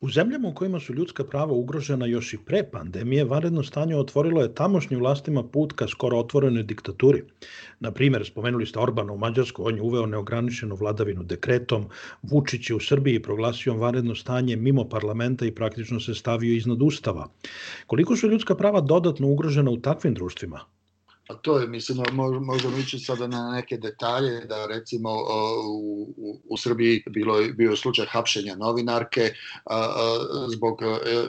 U 0.01 0.09
zemljama 0.09 0.47
u 0.47 0.53
kojima 0.53 0.79
su 0.79 0.93
ljudska 0.93 1.23
prava 1.23 1.53
ugrožena 1.53 2.05
još 2.05 2.33
i 2.33 2.37
pre 2.37 2.63
pandemije, 2.71 3.23
vanredno 3.23 3.63
stanje 3.63 3.95
otvorilo 3.95 4.41
je 4.41 4.55
tamošnjim 4.55 4.99
vlastima 4.99 5.43
put 5.43 5.73
ka 5.73 5.87
skoro 5.87 6.19
otvorenoj 6.19 6.63
diktaturi. 6.63 7.23
Na 7.79 7.91
primer, 7.91 8.25
spomenuli 8.25 8.65
ste 8.65 8.79
Orbana 8.79 9.13
u 9.13 9.17
Mađarsku, 9.17 9.67
on 9.67 9.75
je 9.75 9.81
uveo 9.81 10.05
neograničenu 10.05 10.75
vladavinu 10.75 11.23
dekretom, 11.23 11.89
Vučić 12.21 12.69
je 12.69 12.75
u 12.75 12.79
Srbiji 12.79 13.21
proglasio 13.21 13.73
vanredno 13.73 14.15
stanje 14.15 14.55
mimo 14.55 14.89
parlamenta 14.89 15.45
i 15.45 15.55
praktično 15.55 15.99
se 15.99 16.15
stavio 16.15 16.53
iznad 16.53 16.81
ustava. 16.81 17.27
Koliko 17.87 18.15
su 18.15 18.29
ljudska 18.29 18.55
prava 18.55 18.81
dodatno 18.81 19.27
ugrožena 19.27 19.71
u 19.71 19.77
takvim 19.77 20.13
društvima? 20.13 20.76
A 21.27 21.35
to 21.35 21.59
je, 21.59 21.67
mislim, 21.67 21.97
možemo 22.41 22.77
ići 22.77 22.99
sada 22.99 23.27
na 23.27 23.51
neke 23.51 23.77
detalje, 23.77 24.45
da 24.45 24.65
recimo 24.65 25.09
u, 25.67 26.13
u, 26.17 26.41
u 26.49 26.57
Srbiji 26.57 27.03
bilo, 27.09 27.41
bio 27.53 27.75
slučaj 27.75 28.05
hapšenja 28.05 28.55
novinarke 28.55 29.33
a, 29.65 29.75
a, 29.75 30.47
zbog 30.49 30.81
e, 30.81 30.87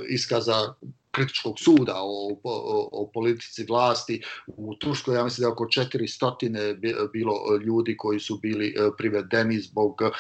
iskaza 0.09 0.75
kritičkog 1.11 1.59
suda 1.59 1.95
o, 1.97 2.29
o, 2.45 2.89
o 2.93 3.11
politici 3.15 3.65
vlasti. 3.69 4.23
U 4.47 4.75
Turskoj 4.75 5.17
ja 5.17 5.25
mislim 5.25 5.43
da 5.43 5.49
je 5.49 5.53
oko 5.53 5.65
400 5.65 7.11
bilo 7.13 7.35
ljudi 7.67 7.97
koji 7.97 8.21
su 8.21 8.39
bili 8.39 8.69
e, 8.69 8.91
privedeni 8.99 9.61
zbog 9.61 10.03
e, 10.03 10.13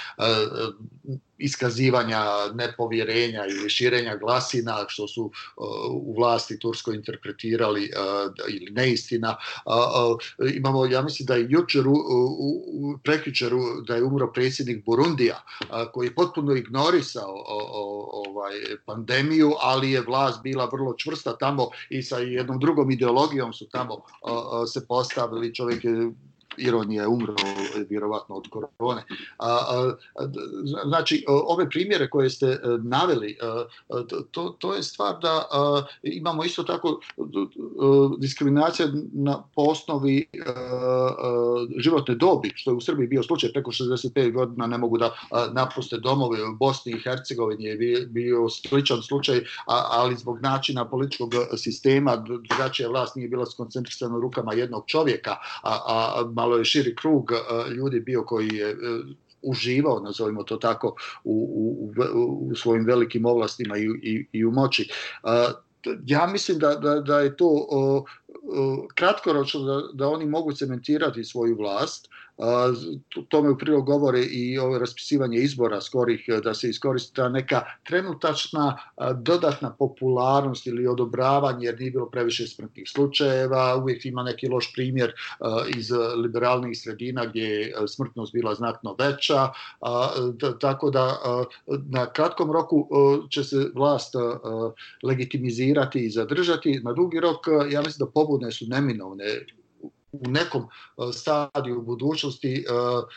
iskazivanja 1.38 2.24
nepovjerenja 2.54 3.46
ili 3.46 3.70
širenja 3.70 4.16
glasina 4.16 4.84
što 4.88 5.08
su 5.08 5.24
uh, 5.24 5.32
u 5.90 6.14
vlasti 6.16 6.58
Turskoj 6.58 6.94
interpretirali 6.94 7.90
uh, 7.90 8.32
ili 8.48 8.70
neistina. 8.70 9.36
Uh, 9.66 10.52
imamo, 10.54 10.86
ja 10.86 11.02
mislim 11.02 11.26
da 11.26 11.34
je 11.34 11.46
jučer 11.48 11.84
prekjučeru 13.04 13.58
da 13.86 13.94
je 13.94 14.04
umro 14.04 14.32
predsjednik 14.32 14.84
Burundija 14.84 15.42
koji 15.92 16.06
je 16.06 16.14
potpuno 16.14 16.54
ignorisao 16.54 17.44
ovaj 18.12 18.54
pandemiju, 18.86 19.52
ali 19.60 19.90
je 19.90 20.00
vlast 20.00 20.42
bila 20.42 20.68
vrlo 20.72 20.94
čvrsta 20.94 21.36
tamo 21.36 21.68
i 21.90 22.02
sa 22.02 22.18
jednom 22.18 22.60
drugom 22.60 22.90
ideologijom 22.90 23.52
su 23.52 23.68
tamo 23.68 24.02
se 24.72 24.86
postavili 24.86 25.54
čovjek 25.54 25.84
je 25.84 26.12
ironija 26.58 27.02
je 27.02 27.08
umro 27.08 27.34
vjerovatno 27.88 28.34
od 28.34 28.48
korone. 28.48 29.02
A, 29.38 29.46
a, 29.46 29.92
znači, 30.86 31.24
ove 31.28 31.70
primjere 31.70 32.10
koje 32.10 32.30
ste 32.30 32.46
e, 32.46 32.58
naveli, 32.82 33.38
a, 33.42 33.64
to, 34.30 34.56
to 34.58 34.74
je 34.74 34.82
stvar 34.82 35.18
da 35.22 35.48
imamo 36.02 36.44
isto 36.44 36.62
tako 36.62 37.00
diskriminacija 38.18 38.88
na, 39.12 39.42
po 39.54 39.62
osnovi 39.62 40.26
životne 41.76 42.14
dobi, 42.14 42.52
što 42.54 42.70
je 42.70 42.74
u 42.74 42.80
Srbiji 42.80 43.08
bio 43.08 43.22
slučaj, 43.22 43.52
preko 43.52 43.70
65 43.70 44.32
godina 44.32 44.66
ne 44.66 44.78
mogu 44.78 44.98
da 44.98 45.14
napuste 45.52 45.96
domove 45.96 46.44
u 46.44 46.56
Bosni 46.56 46.92
i 46.92 47.00
Hercegovini 47.00 47.64
je 47.64 48.06
bio, 48.06 48.48
sličan 48.48 49.02
slučaj, 49.02 49.40
ali 49.66 50.16
zbog 50.16 50.40
načina 50.40 50.88
političkog 50.88 51.32
sistema 51.56 52.16
drugačija 52.16 52.88
vlast 52.88 53.16
nije 53.16 53.28
bila 53.28 53.46
skoncentrisana 53.46 54.16
u 54.16 54.20
rukama 54.20 54.54
jednog 54.54 54.84
čovjeka, 54.86 55.36
a, 55.62 55.78
a 55.86 56.24
malo 56.48 56.58
je 56.58 56.64
širi 56.64 56.96
krug 56.96 57.32
ljudi 57.76 58.00
bio 58.00 58.24
koji 58.24 58.48
je 58.48 58.76
uživao, 59.42 60.00
nazovimo 60.00 60.42
to 60.42 60.56
tako, 60.56 60.96
u, 61.24 61.34
u, 61.34 61.92
u 62.50 62.54
svojim 62.54 62.84
velikim 62.84 63.26
ovlastima 63.26 63.78
i, 63.78 63.84
i, 64.02 64.26
i 64.32 64.44
u 64.44 64.50
moći. 64.50 64.90
Ja 66.06 66.26
mislim 66.26 66.58
da, 66.58 66.74
da, 66.74 67.00
da 67.00 67.20
je 67.20 67.36
to 67.36 67.66
kratkoročno 68.94 69.60
da, 69.60 69.82
da 69.92 70.08
oni 70.08 70.26
mogu 70.26 70.52
cementirati 70.52 71.24
svoju 71.24 71.56
vlast, 71.56 72.08
tome 73.28 73.50
u 73.50 73.58
prilog 73.58 73.86
govore 73.86 74.22
i 74.22 74.58
ovo 74.58 74.78
raspisivanje 74.78 75.38
izbora 75.38 75.80
skorih, 75.80 76.24
e, 76.28 76.40
da 76.40 76.54
se 76.54 76.68
iskoristi 76.68 77.14
ta 77.14 77.28
neka 77.28 77.62
trenutačna 77.86 78.78
dodatna 79.14 79.70
popularnost 79.70 80.66
ili 80.66 80.86
odobravanje, 80.86 81.66
jer 81.66 81.78
nije 81.78 81.90
bilo 81.90 82.10
previše 82.10 82.46
smrtnih 82.46 82.90
slučajeva, 82.90 83.76
uvijek 83.76 84.06
ima 84.06 84.22
neki 84.22 84.48
loš 84.48 84.72
primjer 84.72 85.12
iz 85.76 85.90
liberalnih 86.16 86.78
sredina 86.78 87.26
gdje 87.26 87.42
je 87.42 87.74
smrtnost 87.88 88.32
bila 88.32 88.54
znatno 88.54 88.96
veća, 88.98 89.48
tako 90.60 90.90
da 90.90 91.18
na 91.66 92.12
kratkom 92.12 92.52
roku 92.52 92.88
će 93.30 93.44
se 93.44 93.70
vlast 93.74 94.14
legitimizirati 95.02 96.06
i 96.06 96.10
zadržati, 96.10 96.80
na 96.84 96.92
dugi 96.92 97.20
rok 97.20 97.46
ja 97.70 97.82
mislim 97.82 98.06
da 98.06 98.12
pobudne 98.12 98.52
su 98.52 98.64
neminovne 98.68 99.24
u 100.12 100.28
nekom 100.28 100.62
e, 100.62 101.12
stadiju 101.12 101.82
budućnosti 101.82 102.54
e, 102.54 102.62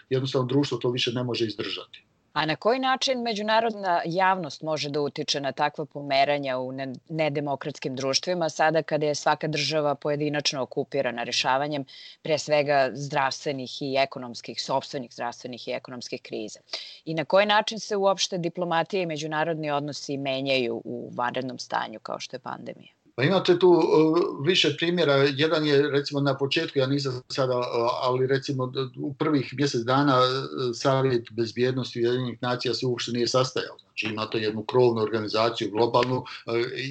jednostavno 0.10 0.48
društvo 0.48 0.78
to 0.78 0.90
više 0.90 1.12
ne 1.12 1.24
može 1.24 1.46
izdržati. 1.46 2.06
A 2.34 2.46
na 2.46 2.56
koji 2.56 2.80
način 2.80 3.22
međunarodna 3.22 4.02
javnost 4.06 4.62
može 4.62 4.90
da 4.90 5.02
utiče 5.02 5.42
na 5.42 5.52
takva 5.52 5.86
pomeranja 5.86 6.58
u 6.58 6.72
nedemokratskim 7.10 7.96
društvima 7.96 8.50
sada 8.50 8.84
kada 8.84 9.06
je 9.06 9.16
svaka 9.16 9.48
država 9.48 9.96
pojedinačno 9.96 10.62
okupirana 10.62 11.24
rešavanjem 11.24 11.86
pre 12.22 12.38
svega 12.38 12.90
zdravstvenih 12.94 13.82
i 13.82 13.96
ekonomskih, 14.00 14.62
sobstvenih 14.64 15.14
zdravstvenih 15.14 15.68
i 15.68 15.72
ekonomskih 15.72 16.22
kriza? 16.22 16.60
I 17.06 17.14
na 17.14 17.26
koji 17.26 17.46
način 17.46 17.80
se 17.80 17.96
uopšte 17.96 18.38
diplomatija 18.38 19.04
i 19.04 19.06
međunarodni 19.06 19.72
odnosi 19.72 20.18
menjaju 20.18 20.82
u 20.86 21.12
vanrednom 21.16 21.60
stanju 21.60 22.00
kao 22.00 22.20
što 22.20 22.36
je 22.36 22.40
pandemija? 22.40 22.94
Pa 23.16 23.24
imate 23.24 23.60
tu 23.60 23.70
uh, 23.70 24.46
više 24.46 24.76
primjera. 24.78 25.14
Jedan 25.16 25.66
je 25.66 25.92
recimo 25.92 26.22
na 26.22 26.38
početku, 26.38 26.80
ja 26.80 26.88
nisam 26.88 27.22
sada, 27.30 27.58
uh, 27.58 27.64
ali 28.02 28.28
recimo 28.28 28.72
u 28.98 29.14
prvih 29.14 29.54
mjesec 29.58 29.82
dana 29.82 30.20
uh, 30.20 30.26
Savjet 30.74 31.32
bezbjednosti 31.32 32.00
Ujedinjenih 32.00 32.38
nacija 32.42 32.74
se 32.74 32.86
uopšte 32.86 33.12
nije 33.12 33.28
sastajao. 33.28 33.78
Znači 33.78 34.14
imate 34.14 34.38
jednu 34.38 34.64
krovnu 34.64 35.02
organizaciju 35.02 35.72
globalnu 35.72 36.24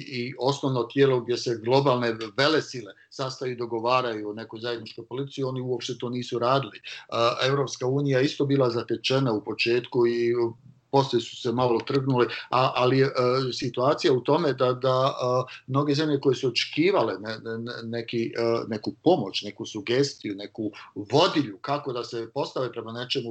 i, 0.07 0.33
osnovno 0.39 0.83
tijelo 0.83 1.19
gdje 1.21 1.37
se 1.37 1.59
globalne 1.63 2.17
velesile 2.37 2.93
sastaju 3.09 3.51
i 3.51 3.55
dogovaraju 3.55 4.29
o 4.29 4.33
nekoj 4.33 4.59
zajedničkoj 4.59 5.05
policiji, 5.05 5.43
oni 5.43 5.61
uopšte 5.61 5.97
to 5.99 6.09
nisu 6.09 6.39
radili. 6.39 6.81
Evropska 7.47 7.87
unija 7.87 8.21
isto 8.21 8.45
bila 8.45 8.69
zatečena 8.69 9.33
u 9.33 9.43
početku 9.43 10.07
i 10.07 10.33
poslije 10.91 11.21
su 11.21 11.35
se 11.35 11.51
malo 11.51 11.79
trgnule, 11.79 12.25
a, 12.49 12.71
ali 12.75 13.01
e, 13.01 13.07
situacija 13.53 14.13
u 14.13 14.21
tome 14.21 14.53
da, 14.53 14.73
da 14.73 15.13
e, 15.49 15.53
mnoge 15.67 15.95
zemlje 15.95 16.19
koje 16.19 16.35
su 16.35 16.47
očekivale 16.47 17.13
ne, 17.19 17.37
ne, 17.37 17.73
neki, 17.83 18.25
e, 18.25 18.63
neku 18.67 18.93
pomoć, 19.03 19.41
neku 19.41 19.65
sugestiju, 19.65 20.35
neku 20.35 20.71
vodilju 20.95 21.57
kako 21.61 21.93
da 21.93 22.03
se 22.03 22.29
postave 22.33 22.71
prema 22.71 22.91
nečemu 22.91 23.29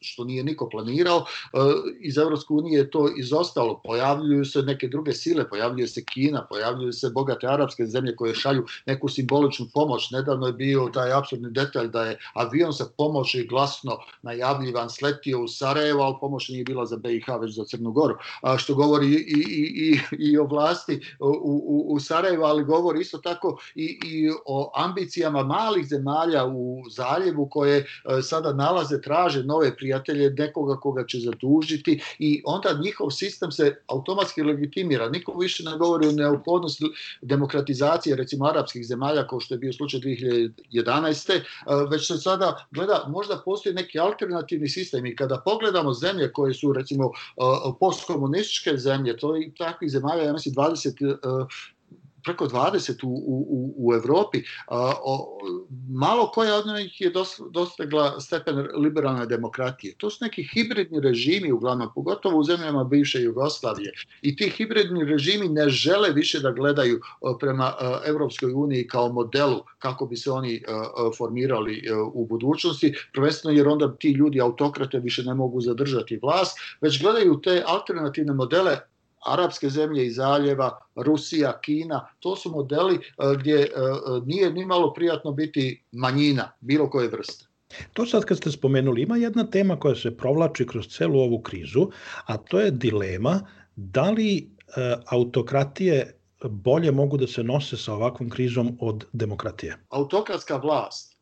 što 0.00 0.24
nije 0.24 0.44
niko 0.44 0.68
planirao, 0.68 1.18
a, 1.52 1.72
iz 2.00 2.18
Evropske 2.18 2.52
unije 2.52 2.78
je 2.78 2.90
to 2.90 3.08
izostalo. 3.16 3.80
Pojavljuju 3.84 4.44
se 4.44 4.62
neke 4.62 4.88
druge 4.88 5.12
sile, 5.12 5.48
pojavljuje 5.48 5.88
se 5.88 6.04
Kina, 6.04 6.46
pojavljuju 6.46 6.92
se 6.92 7.10
bogate 7.10 7.46
arapske 7.46 7.86
zemlje 7.86 8.16
koje 8.16 8.34
šalju 8.34 8.66
neku 8.86 9.08
simboličnu 9.08 9.66
pomoć. 9.74 10.10
Nedavno 10.10 10.46
je 10.46 10.52
bio 10.52 10.90
taj 10.94 11.12
absurdni 11.12 11.50
detalj 11.50 11.88
da 11.88 12.04
je 12.04 12.18
avion 12.34 12.72
sa 12.72 12.86
pomoći 12.96 13.46
glasno 13.46 13.98
najavljivan 14.22 14.90
sletio 14.90 15.42
u 15.42 15.48
Sarajevo, 15.48 16.02
ali 16.02 16.16
pomoć 16.20 16.48
nije 16.48 16.64
bila 16.74 16.86
za 16.86 16.96
BiH, 16.96 17.26
već 17.40 17.54
za 17.54 17.64
Crnu 17.64 17.92
Goru, 17.92 18.14
a 18.42 18.58
što 18.58 18.74
govori 18.74 19.06
i, 19.06 19.14
i, 19.14 19.40
i, 19.86 20.00
i 20.30 20.38
o 20.38 20.44
vlasti 20.44 21.00
u, 21.20 21.26
u, 21.26 21.94
u 21.94 22.00
Sarajevu, 22.00 22.44
ali 22.44 22.64
govori 22.64 23.00
isto 23.00 23.18
tako 23.18 23.58
i, 23.74 23.98
i 24.04 24.30
o 24.46 24.72
ambicijama 24.74 25.42
malih 25.42 25.86
zemalja 25.86 26.44
u 26.46 26.82
zaljevu 26.90 27.48
koje 27.50 27.78
e, 27.78 27.86
sada 28.22 28.52
nalaze, 28.52 29.00
traže 29.00 29.44
nove 29.44 29.76
prijatelje, 29.76 30.30
nekoga 30.30 30.76
koga 30.76 31.06
će 31.06 31.18
zadužiti 31.18 32.00
i 32.18 32.42
onda 32.44 32.78
njihov 32.82 33.10
sistem 33.10 33.52
se 33.52 33.76
automatski 33.86 34.42
legitimira. 34.42 35.08
Niko 35.08 35.38
više 35.38 35.62
ne 35.64 35.76
govori 35.78 36.08
o 36.08 36.12
neophodnosti 36.12 36.84
demokratizacije, 37.22 38.16
recimo 38.16 38.46
arapskih 38.46 38.86
zemalja, 38.86 39.26
kao 39.26 39.40
što 39.40 39.54
je 39.54 39.58
bio 39.58 39.72
slučaj 39.72 40.00
2011. 40.00 41.34
E, 41.34 41.40
već 41.90 42.06
se 42.06 42.18
sada 42.18 42.66
gleda, 42.70 43.04
možda 43.08 43.42
postoji 43.44 43.74
neki 43.74 43.98
alternativni 43.98 44.68
sistem 44.68 45.06
i 45.06 45.16
kada 45.16 45.42
pogledamo 45.44 45.92
zemlje 45.92 46.32
koje 46.32 46.54
su 46.54 46.63
su 46.64 46.72
recimo 46.72 47.10
postkomunističke 47.80 48.76
zemlje, 48.76 49.16
to 49.16 49.36
je 49.36 49.54
takvih 49.58 49.90
zemalja, 49.90 50.24
ja 50.24 50.32
mislim 50.32 50.54
20 50.54 51.46
preko 52.24 52.46
20 52.46 53.04
u, 53.04 53.08
u, 53.26 53.74
u 53.76 53.94
Evropi, 53.94 54.42
a, 54.68 54.92
o, 55.04 55.38
malo 55.88 56.30
koja 56.30 56.54
od 56.54 56.66
njih 56.66 57.00
je 57.00 57.10
dos, 57.10 57.40
dostegla 57.50 58.20
stepen 58.20 58.68
liberalne 58.76 59.26
demokratije. 59.26 59.94
To 59.98 60.10
su 60.10 60.24
neki 60.24 60.42
hibridni 60.54 61.00
režimi, 61.00 61.52
uglavnom, 61.52 61.88
pogotovo 61.94 62.38
u 62.38 62.44
zemljama 62.44 62.84
bivše 62.84 63.22
Jugoslavije. 63.22 63.92
I 64.22 64.36
ti 64.36 64.50
hibridni 64.50 65.04
režimi 65.04 65.48
ne 65.48 65.68
žele 65.68 66.10
više 66.12 66.40
da 66.40 66.52
gledaju 66.52 67.00
prema 67.40 67.64
a, 67.64 68.00
Evropskoj 68.06 68.52
uniji 68.52 68.86
kao 68.86 69.12
modelu 69.12 69.62
kako 69.78 70.06
bi 70.06 70.16
se 70.16 70.30
oni 70.30 70.62
a, 70.68 71.10
formirali 71.18 71.82
a, 71.90 72.02
u 72.14 72.26
budućnosti, 72.26 72.94
prvenstveno 73.12 73.58
jer 73.58 73.68
onda 73.68 73.96
ti 73.96 74.10
ljudi 74.10 74.40
autokrate 74.40 74.98
više 74.98 75.22
ne 75.22 75.34
mogu 75.34 75.60
zadržati 75.60 76.18
vlast, 76.22 76.58
već 76.80 77.02
gledaju 77.02 77.40
te 77.40 77.62
alternativne 77.66 78.32
modele 78.32 78.78
arapske 79.24 79.68
zemlje 79.68 80.06
iz 80.06 80.16
zaljeva, 80.16 80.78
Rusija, 80.94 81.60
Kina, 81.60 82.08
to 82.20 82.36
su 82.36 82.50
modeli 82.50 82.94
e, 82.94 83.00
gdje 83.38 83.60
e, 83.62 83.70
nije 84.26 84.52
ni 84.52 84.66
malo 84.66 84.92
prijatno 84.92 85.32
biti 85.32 85.82
manjina 85.92 86.52
bilo 86.60 86.90
koje 86.90 87.08
vrste. 87.08 87.46
To 87.92 88.06
sad 88.06 88.24
kad 88.24 88.36
ste 88.36 88.50
spomenuli, 88.50 89.02
ima 89.02 89.16
jedna 89.16 89.50
tema 89.50 89.78
koja 89.80 89.94
se 89.94 90.16
provlači 90.16 90.66
kroz 90.66 90.88
celu 90.88 91.20
ovu 91.20 91.42
krizu, 91.42 91.88
a 92.26 92.36
to 92.36 92.60
je 92.60 92.70
dilema 92.70 93.40
da 93.76 94.10
li 94.10 94.36
e, 94.36 94.44
autokratije 95.06 96.18
bolje 96.50 96.92
mogu 96.92 97.16
da 97.16 97.26
se 97.26 97.42
nose 97.42 97.76
sa 97.76 97.94
ovakvom 97.94 98.30
krizom 98.30 98.78
od 98.80 99.04
demokratije? 99.12 99.76
Autokratska 99.88 100.56
vlast 100.56 101.14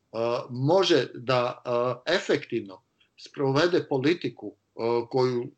može 0.51 1.07
da 1.15 1.63
efektivno 2.07 2.83
sprovede 3.17 3.87
politiku 3.89 4.53
koju 5.11 5.53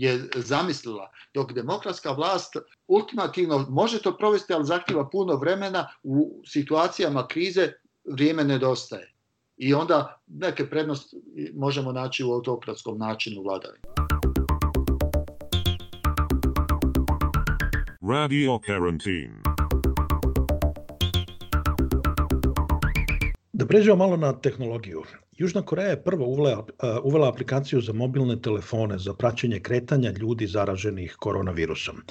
je 0.00 0.28
zamislila, 0.34 1.10
dok 1.34 1.52
demokratska 1.52 2.12
vlast 2.12 2.56
ultimativno 2.88 3.66
može 3.68 4.02
to 4.02 4.16
provesti, 4.16 4.52
ali 4.52 4.64
zahtjeva 4.64 5.08
puno 5.08 5.36
vremena 5.36 5.88
u 6.02 6.42
situacijama 6.46 7.26
krize, 7.26 7.72
vrijeme 8.04 8.44
nedostaje. 8.44 9.12
I 9.56 9.74
onda 9.74 10.20
neke 10.26 10.70
prednosti 10.70 11.16
možemo 11.54 11.92
naći 11.92 12.24
u 12.24 12.32
autokratskom 12.32 12.98
načinu 12.98 13.42
vladavine. 13.42 13.82
Radio 18.10 18.58
Quarantine. 18.58 19.42
Da 23.52 23.66
pređemo 23.66 23.96
malo 23.96 24.16
na 24.16 24.40
tehnologiju. 24.40 25.02
Južna 25.40 25.62
Koreja 25.62 25.88
je 25.88 26.02
prvo 26.02 26.26
uvela, 26.26 26.66
uvela 27.02 27.28
aplikaciju 27.28 27.80
za 27.80 27.92
mobilne 27.92 28.42
telefone 28.42 28.98
za 28.98 29.14
praćenje 29.14 29.60
kretanja 29.60 30.10
ljudi 30.10 30.46
zaraženih 30.46 31.16
koronavirusom. 31.18 32.02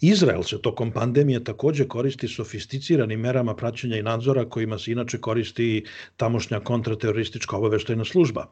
Izrael 0.00 0.42
se 0.42 0.56
tokom 0.62 0.90
pandemije 0.92 1.44
takođe 1.44 1.84
koristi 1.88 2.28
sofisticiranim 2.28 3.20
merama 3.20 3.54
praćenja 3.56 3.96
i 3.96 4.02
nadzora 4.02 4.44
kojima 4.48 4.78
se 4.78 4.92
inače 4.92 5.18
koristi 5.18 5.84
tamošnja 6.16 6.60
kontrateroristička 6.60 7.56
obaveštajna 7.56 8.04
služba. 8.04 8.46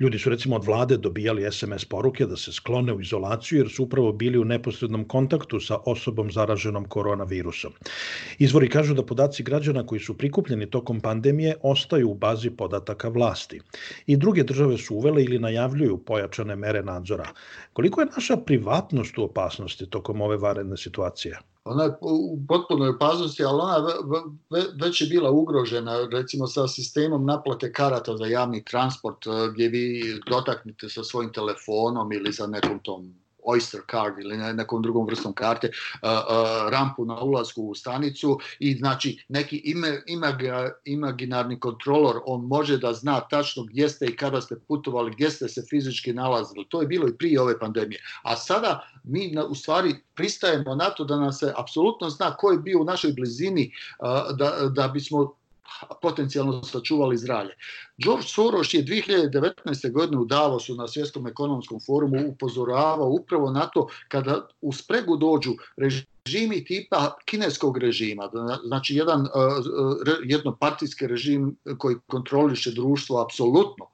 Ljudi 0.00 0.18
su 0.18 0.30
recimo 0.30 0.56
od 0.56 0.64
vlade 0.64 0.96
dobijali 0.96 1.52
SMS 1.52 1.84
poruke 1.84 2.26
da 2.26 2.36
se 2.36 2.52
sklone 2.52 2.92
u 2.92 3.00
izolaciju 3.00 3.58
jer 3.58 3.68
su 3.68 3.82
upravo 3.82 4.12
bili 4.12 4.38
u 4.38 4.44
neposrednom 4.44 5.04
kontaktu 5.04 5.60
sa 5.60 5.78
osobom 5.86 6.30
zaraženom 6.30 6.84
koronavirusom. 6.84 7.72
Izvori 8.38 8.68
kažu 8.68 8.94
da 8.94 9.06
podaci 9.06 9.42
građana 9.42 9.86
koji 9.86 10.00
su 10.00 10.18
prikupljeni 10.18 10.70
tokom 10.70 11.00
pandemije 11.00 11.56
ostaju 11.62 12.10
u 12.10 12.14
bazi 12.14 12.50
podataka 12.50 13.08
vlasti. 13.08 13.60
I 14.06 14.16
druge 14.16 14.42
države 14.42 14.78
su 14.78 14.94
uvele 14.94 15.24
ili 15.24 15.38
najavljuju 15.38 15.98
pojačane 15.98 16.56
mere 16.56 16.82
nadzora. 16.82 17.28
Koliko 17.72 18.00
je 18.00 18.06
naša 18.14 18.36
privatnost 18.36 19.18
u 19.18 19.24
opasnosti 19.24 19.90
tokom 19.90 20.20
ove 20.20 20.36
varene 20.36 20.76
situacije? 20.76 20.91
Situacija? 20.92 21.40
Ona 21.64 21.84
je 21.84 21.94
u 22.00 22.38
potpunoj 22.48 22.88
opaznosti, 22.88 23.44
ali 23.44 23.60
ona 23.62 23.76
već 24.82 25.00
je 25.00 25.06
bila 25.06 25.30
ugrožena 25.30 26.08
recimo 26.12 26.46
sa 26.46 26.68
sistemom 26.68 27.26
naplate 27.26 27.72
karata 27.72 28.16
za 28.16 28.26
javni 28.26 28.64
transport 28.64 29.16
gdje 29.52 29.68
vi 29.68 30.02
dotaknete 30.30 30.88
sa 30.88 31.04
svojim 31.04 31.32
telefonom 31.32 32.12
ili 32.12 32.32
sa 32.32 32.46
nekom 32.46 32.78
tom 32.82 33.14
Oyster 33.44 33.80
card 33.90 34.18
ili 34.18 34.36
nekom 34.36 34.82
drugom 34.82 35.06
vrstom 35.06 35.32
karte 35.32 35.70
rampu 36.70 37.04
na 37.04 37.20
ulazku 37.22 37.62
u 37.62 37.74
stanicu 37.74 38.38
i 38.58 38.74
znači 38.74 39.24
neki 39.28 39.56
ime, 39.64 40.02
imag, 40.06 40.34
imaginarni 40.84 41.60
kontrolor 41.60 42.20
on 42.26 42.46
može 42.46 42.78
da 42.78 42.92
zna 42.92 43.20
tačno 43.20 43.64
gdje 43.64 43.88
ste 43.88 44.06
i 44.06 44.16
kada 44.16 44.40
ste 44.40 44.56
putovali, 44.68 45.10
gdje 45.10 45.30
ste 45.30 45.48
se 45.48 45.62
fizički 45.70 46.12
nalazili. 46.12 46.66
To 46.68 46.80
je 46.80 46.86
bilo 46.86 47.08
i 47.08 47.16
prije 47.18 47.40
ove 47.40 47.58
pandemije. 47.58 48.00
A 48.22 48.36
sada 48.36 48.88
mi 49.04 49.30
na, 49.30 49.44
u 49.44 49.54
stvari 49.54 49.94
pristajemo 50.14 50.74
na 50.74 50.90
to 50.90 51.04
da 51.04 51.16
nam 51.16 51.32
se 51.32 51.52
apsolutno 51.56 52.10
zna 52.10 52.36
ko 52.36 52.50
je 52.50 52.58
bio 52.58 52.80
u 52.80 52.84
našoj 52.84 53.12
blizini 53.12 53.72
da, 54.38 54.68
da 54.74 54.88
bismo 54.88 55.34
potencijalno 56.02 56.62
sačuvali 56.62 57.16
zdravlje. 57.16 57.54
George 57.98 58.26
Soros 58.26 58.74
je 58.74 58.84
2019. 58.84 59.92
godine 59.92 60.18
u 60.18 60.24
Davosu 60.24 60.74
na 60.74 60.88
Svjetskom 60.88 61.26
ekonomskom 61.26 61.80
forumu 61.86 62.28
upozoravao 62.28 63.08
upravo 63.08 63.50
na 63.50 63.66
to 63.66 63.88
kada 64.08 64.48
u 64.60 64.72
spregu 64.72 65.16
dođu 65.16 65.52
režimi 65.76 66.64
tipa 66.64 67.16
kineskog 67.24 67.78
režima, 67.78 68.30
znači 68.64 68.94
jedan 68.94 69.26
jednopartijski 70.24 71.06
režim 71.06 71.56
koji 71.78 71.96
kontroliše 72.06 72.70
društvo 72.70 73.20
apsolutno 73.20 73.86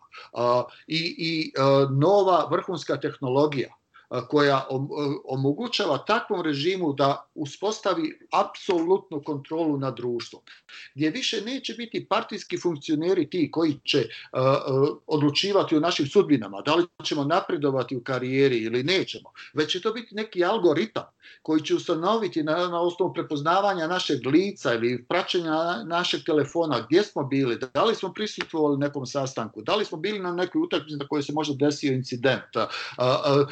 i, 0.86 1.14
i 1.18 1.52
nova 1.90 2.48
vrhunska 2.50 2.96
tehnologija 2.96 3.77
koja 4.28 4.66
omogućava 5.24 5.98
takvom 5.98 6.42
režimu 6.42 6.92
da 6.92 7.26
uspostavi 7.34 8.18
apsolutnu 8.32 9.22
kontrolu 9.24 9.78
nad 9.78 9.96
društvom. 9.96 10.42
Gdje 10.94 11.10
više 11.10 11.40
neće 11.40 11.74
biti 11.74 12.06
partijski 12.08 12.60
funkcioneri 12.60 13.30
ti 13.30 13.50
koji 13.50 13.80
će 13.84 14.08
odlučivati 15.06 15.76
o 15.76 15.80
našim 15.80 16.06
sudbinama, 16.06 16.60
da 16.60 16.74
li 16.74 16.86
ćemo 17.04 17.24
napredovati 17.24 17.96
u 17.96 18.02
karijeri 18.04 18.58
ili 18.58 18.82
nećemo, 18.82 19.32
već 19.54 19.72
će 19.72 19.80
to 19.80 19.92
biti 19.92 20.14
neki 20.14 20.44
algoritam 20.44 21.04
koji 21.42 21.60
će 21.60 21.74
ustanoviti 21.74 22.42
na, 22.42 22.68
na 22.68 22.80
osnovu 22.80 23.14
prepoznavanja 23.14 23.86
našeg 23.86 24.26
lica 24.26 24.74
ili 24.74 25.04
praćenja 25.04 25.84
našeg 25.84 26.20
telefona, 26.26 26.80
gdje 26.86 27.02
smo 27.02 27.24
bili, 27.24 27.58
da 27.74 27.84
li 27.84 27.94
smo 27.94 28.12
prisutvovali 28.12 28.78
nekom 28.78 29.06
sastanku, 29.06 29.62
da 29.62 29.76
li 29.76 29.84
smo 29.84 29.98
bili 29.98 30.18
na 30.18 30.32
nekoj 30.32 30.60
utakmici 30.62 30.96
na 30.96 31.08
kojoj 31.08 31.22
se 31.22 31.32
možda 31.32 31.66
desio 31.66 31.92
incident, 31.92 32.42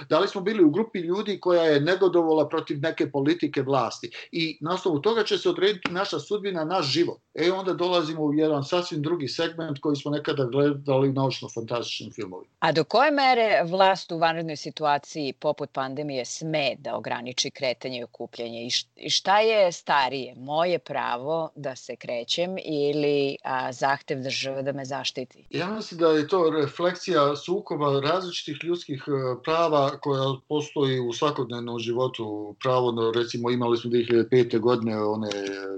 da 0.08 0.18
li 0.18 0.28
smo 0.28 0.40
bili 0.46 0.64
u 0.64 0.70
grupi 0.70 0.98
ljudi 0.98 1.40
koja 1.40 1.62
je 1.62 1.80
negodovala 1.80 2.48
protiv 2.48 2.80
neke 2.80 3.10
politike 3.10 3.62
vlasti 3.62 4.10
i 4.32 4.58
na 4.60 4.74
osnovu 4.74 5.00
toga 5.00 5.24
će 5.24 5.38
se 5.38 5.48
odrediti 5.48 5.92
naša 5.92 6.18
sudbina, 6.18 6.64
naš 6.64 6.86
život. 6.86 7.18
E 7.34 7.52
onda 7.52 7.72
dolazimo 7.72 8.22
u 8.22 8.34
jedan 8.34 8.64
sasvim 8.64 9.02
drugi 9.02 9.28
segment 9.28 9.78
koji 9.80 9.96
smo 9.96 10.10
nekada 10.10 10.44
gledali 10.44 11.12
naučno-fantastičnim 11.12 12.14
filmovima. 12.14 12.52
A 12.58 12.72
do 12.72 12.84
koje 12.84 13.10
mere 13.10 13.62
vlast 13.64 14.12
u 14.12 14.18
vanrednoj 14.18 14.56
situaciji 14.56 15.32
poput 15.32 15.70
pandemije 15.72 16.24
sme 16.24 16.76
da 16.78 16.96
ograniči 16.96 17.50
kretanje 17.50 17.98
i 17.98 18.04
okupljanje? 18.04 18.68
I 18.96 19.10
šta 19.10 19.40
je 19.40 19.72
starije? 19.72 20.34
Moje 20.36 20.78
pravo 20.78 21.50
da 21.56 21.76
se 21.76 21.96
krećem 21.96 22.56
ili 22.64 23.36
a, 23.44 23.72
zahtev 23.72 24.22
države 24.22 24.62
da 24.62 24.72
me 24.72 24.84
zaštiti? 24.84 25.46
Ja 25.50 25.70
mislim 25.70 26.00
da 26.00 26.08
je 26.08 26.28
to 26.28 26.50
refleksija 26.50 27.36
sukoba 27.36 28.00
različitih 28.00 28.56
ljudskih 28.62 29.04
e, 29.06 29.42
prava 29.44 29.90
koja 30.00 30.22
postoji 30.48 31.00
u 31.00 31.12
svakodnevnom 31.12 31.78
životu. 31.78 32.54
Pravo, 32.62 33.12
recimo, 33.14 33.50
imali 33.50 33.78
smo 33.78 33.90
2005. 33.90 34.60
godine 34.60 35.04
one 35.04 35.30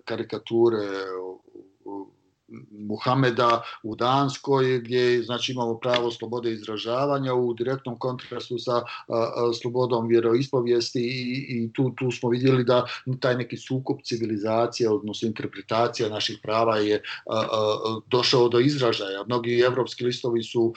karikature 0.04 0.86
Muhameda 2.88 3.62
u 3.82 3.96
Danskoj 3.96 4.80
gdje 4.80 5.22
znači 5.22 5.52
imamo 5.52 5.78
pravo 5.78 6.10
slobode 6.10 6.52
izražavanja 6.52 7.34
u 7.34 7.54
direktnom 7.54 7.98
kontrastu 7.98 8.58
sa 8.58 8.82
slobodom 9.62 10.08
vjeroispovijesti 10.08 11.00
i, 11.00 11.46
i 11.48 11.72
tu, 11.72 11.92
tu 11.98 12.10
smo 12.10 12.28
vidjeli 12.28 12.64
da 12.64 12.86
taj 13.20 13.36
neki 13.36 13.56
sukup 13.56 14.02
civilizacije 14.02 14.90
odnosno 14.90 15.28
interpretacija 15.28 16.08
naših 16.08 16.38
prava 16.42 16.76
je 16.76 17.02
došao 18.06 18.48
do 18.48 18.60
izražaja. 18.60 19.24
Mnogi 19.26 19.60
evropski 19.60 20.04
listovi 20.04 20.42
su 20.42 20.74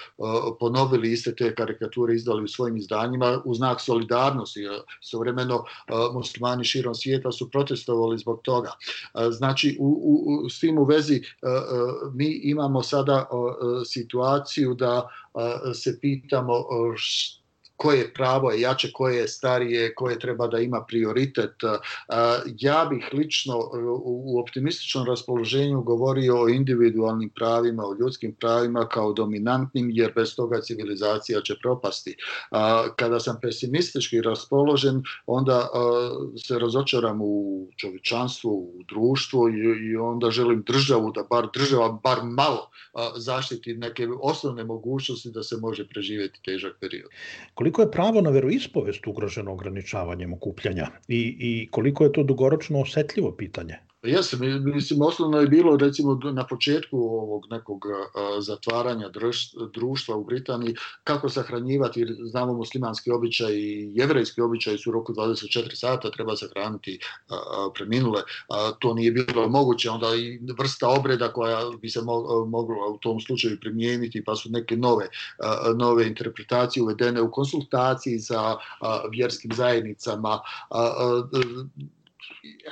ponovili 0.59 1.11
iste 1.11 1.35
te 1.35 1.55
karikature 1.55 2.15
izdali 2.15 2.43
u 2.43 2.47
svojim 2.47 2.77
izdanjima 2.77 3.41
u 3.45 3.53
znak 3.55 3.81
solidarnosti. 3.81 4.59
Sovremeno 5.01 5.63
muslimani 6.13 6.63
širom 6.63 6.95
svijeta 6.95 7.31
su 7.31 7.49
protestovali 7.49 8.17
zbog 8.17 8.41
toga. 8.43 8.71
Znači 9.31 9.77
u, 9.79 9.87
u, 10.45 10.49
s 10.49 10.59
tim 10.59 10.77
u 10.77 10.83
vezi 10.83 11.21
mi 12.13 12.39
imamo 12.43 12.83
sada 12.83 13.27
situaciju 13.85 14.73
da 14.73 15.07
se 15.73 15.99
pitamo 16.01 16.53
koje 17.81 18.13
pravo 18.13 18.51
je 18.51 18.61
jače, 18.61 18.91
koje 18.93 19.17
je 19.17 19.27
starije, 19.27 19.95
koje 19.95 20.19
treba 20.19 20.47
da 20.47 20.59
ima 20.59 20.83
prioritet. 20.87 21.53
Ja 22.59 22.87
bih 22.89 23.09
lično 23.13 23.57
u 24.03 24.39
optimističnom 24.39 25.07
raspoloženju 25.07 25.81
govorio 25.81 26.41
o 26.41 26.49
individualnim 26.49 27.29
pravima, 27.29 27.83
o 27.83 27.95
ljudskim 27.99 28.35
pravima 28.39 28.87
kao 28.87 29.13
dominantnim, 29.13 29.89
jer 29.93 30.11
bez 30.15 30.35
toga 30.35 30.61
civilizacija 30.61 31.41
će 31.41 31.55
propasti. 31.61 32.15
Kada 32.95 33.19
sam 33.19 33.39
pesimistički 33.41 34.21
raspoložen, 34.21 35.03
onda 35.25 35.69
se 36.47 36.59
razočaram 36.59 37.19
u 37.21 37.67
čovječanstvu, 37.77 38.51
u 38.51 38.83
društvu 38.89 39.49
i 39.91 39.95
onda 39.95 40.31
želim 40.31 40.63
državu 40.67 41.11
da 41.11 41.23
bar 41.29 41.47
država 41.53 41.99
bar 42.03 42.17
malo 42.23 42.69
zaštiti 43.15 43.73
neke 43.73 44.07
osnovne 44.21 44.63
mogućnosti 44.63 45.31
da 45.31 45.43
se 45.43 45.57
može 45.57 45.87
preživjeti 45.87 46.41
težak 46.45 46.77
period. 46.79 47.09
Koliko 47.53 47.70
je 47.79 47.91
pravo 47.91 48.21
na 48.21 48.29
veroispovest 48.29 49.07
ugroženo 49.07 49.53
ograničavanjem 49.53 50.33
okupljanja 50.33 50.87
i, 51.07 51.19
i 51.39 51.67
koliko 51.71 52.03
je 52.03 52.11
to 52.11 52.23
dugoročno 52.23 52.81
osetljivo 52.81 53.31
pitanje? 53.37 53.79
Jeste, 54.03 54.37
mislim, 54.59 55.01
osnovno 55.01 55.39
je 55.39 55.47
bilo 55.47 55.77
recimo 55.77 56.19
na 56.33 56.47
početku 56.47 56.97
ovog 56.97 57.43
nekog 57.49 57.85
zatvaranja 58.39 59.09
društva 59.73 60.15
u 60.15 60.23
Britaniji 60.23 60.75
kako 61.03 61.29
sahranjivati, 61.29 62.05
znamo 62.31 62.53
muslimanski 62.53 63.11
običaj 63.11 63.53
i 63.53 63.91
jevrejski 63.93 64.41
običaj 64.41 64.77
su 64.77 64.89
u 64.89 64.93
roku 64.93 65.13
24 65.13 65.75
sata 65.75 66.11
treba 66.11 66.35
sahraniti 66.35 66.99
preminule. 67.75 68.21
To 68.79 68.93
nije 68.93 69.11
bilo 69.11 69.49
moguće, 69.49 69.89
onda 69.89 70.07
i 70.15 70.39
vrsta 70.59 70.89
obreda 70.89 71.33
koja 71.33 71.59
bi 71.81 71.89
se 71.89 72.01
mogla 72.47 72.87
u 72.93 72.97
tom 72.97 73.19
slučaju 73.19 73.59
primijeniti, 73.59 74.23
pa 74.23 74.35
su 74.35 74.49
neke 74.51 74.77
nove, 74.77 75.07
nove 75.75 76.07
interpretacije 76.07 76.83
uvedene 76.83 77.21
u 77.21 77.31
konsultaciji 77.31 78.19
sa 78.19 78.57
vjerskim 79.11 79.51
zajednicama 79.53 80.39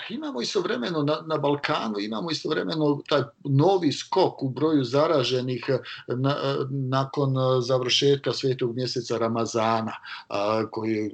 imamo 0.09 0.41
istovremeno 0.41 1.03
na, 1.03 1.21
na 1.25 1.37
Balkanu, 1.37 1.99
imamo 1.99 2.31
istovremeno 2.31 3.01
taj 3.09 3.21
novi 3.43 3.91
skok 3.91 4.43
u 4.43 4.49
broju 4.49 4.83
zaraženih 4.83 5.65
na, 6.07 6.35
nakon 6.69 7.35
završetka 7.61 8.33
svetog 8.33 8.75
mjeseca 8.75 9.17
Ramazana, 9.17 9.93
a, 10.27 10.69
koji 10.71 11.11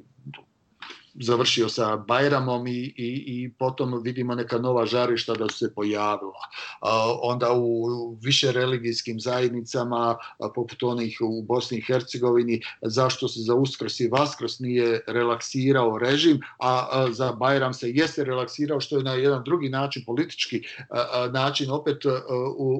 završio 1.21 1.69
sa 1.69 1.97
Bajramom 1.97 2.67
i, 2.67 2.71
i, 2.71 3.23
i 3.28 3.54
potom 3.60 4.01
vidimo 4.04 4.36
neka 4.36 4.58
nova 4.58 4.86
žarišta 4.86 5.34
da 5.34 5.49
su 5.49 5.58
se 5.58 5.73
pojavila. 5.75 6.41
Onda 7.21 7.54
u 7.54 8.15
više 8.21 8.51
religijskim 8.51 9.19
zajednicama, 9.19 10.17
poput 10.56 10.84
onih 10.84 11.17
u 11.21 11.41
Bosni 11.41 11.78
i 11.78 11.82
Hercegovini, 11.82 12.62
zašto 12.82 13.28
se 13.28 13.39
za 13.39 13.56
Uskrs 13.56 13.99
i 13.99 14.08
Vaskrs 14.08 14.60
nije 14.60 15.01
relaksirao 15.08 15.97
režim, 15.97 16.39
a, 16.60 17.08
za 17.12 17.32
Bajram 17.32 17.73
se 17.73 17.89
jeste 17.89 18.23
relaksirao, 18.23 18.80
što 18.80 18.97
je 18.97 19.04
na 19.04 19.13
jedan 19.13 19.43
drugi 19.43 19.69
način, 19.69 20.04
politički 20.06 20.63
način 21.32 21.71
opet 21.71 21.97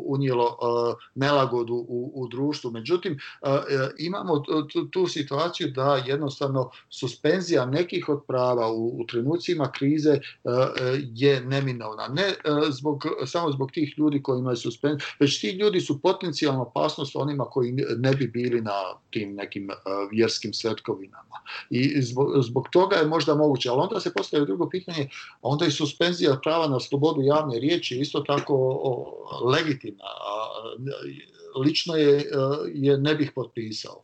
unijelo 0.06 0.58
nelagodu 1.16 1.74
u, 1.74 2.12
u 2.16 2.28
društvu. 2.28 2.72
Međutim, 2.72 3.20
a, 3.42 3.62
imamo 3.98 4.44
tu 4.92 5.08
situaciju 5.08 5.72
da 5.72 6.04
jednostavno 6.06 6.70
suspenzija 6.90 7.66
nekih 7.66 8.10
od 8.10 8.25
prava 8.28 8.72
u, 8.72 9.02
u 9.02 9.06
trenucima 9.08 9.72
krize 9.72 10.20
uh, 10.44 10.52
je 11.14 11.42
neminovna. 11.42 12.08
Ne 12.08 12.28
uh, 12.28 12.70
zbog, 12.70 13.06
samo 13.26 13.52
zbog 13.52 13.72
tih 13.72 13.94
ljudi 13.98 14.24
koji 14.24 14.40
imaju 14.40 14.58
suspend, 14.58 15.00
već 15.20 15.42
ti 15.42 15.50
ljudi 15.50 15.82
su 15.82 16.02
potencijalna 16.02 16.62
opasnost 16.62 17.16
onima 17.16 17.46
koji 17.46 17.72
ne 17.98 18.14
bi 18.14 18.28
bili 18.28 18.62
na 18.62 18.74
tim 19.10 19.36
nekim 19.36 19.70
uh, 19.70 19.76
vjerskim 20.12 20.54
svetkovinama. 20.54 21.36
I 21.70 22.02
zbog, 22.02 22.28
zbog 22.44 22.68
toga 22.72 22.96
je 22.96 23.08
možda 23.08 23.36
moguće, 23.36 23.70
ali 23.70 23.82
onda 23.82 24.00
se 24.00 24.14
postavlja 24.14 24.46
drugo 24.46 24.70
pitanje, 24.70 25.10
onda 25.42 25.66
i 25.66 25.72
suspenzija 25.72 26.40
prava 26.44 26.68
na 26.68 26.80
slobodu 26.80 27.22
javne 27.22 27.60
riječi 27.60 28.00
isto 28.00 28.20
tako 28.20 28.56
o, 28.58 29.14
legitimna. 29.46 30.04
A, 30.04 30.46
lično 31.60 31.96
je, 31.96 32.26
je 32.74 32.98
ne 32.98 33.16
bih 33.16 33.32
potpisao. 33.36 34.02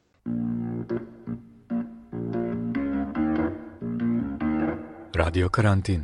Radio 5.13 5.49
karantin. 5.49 6.03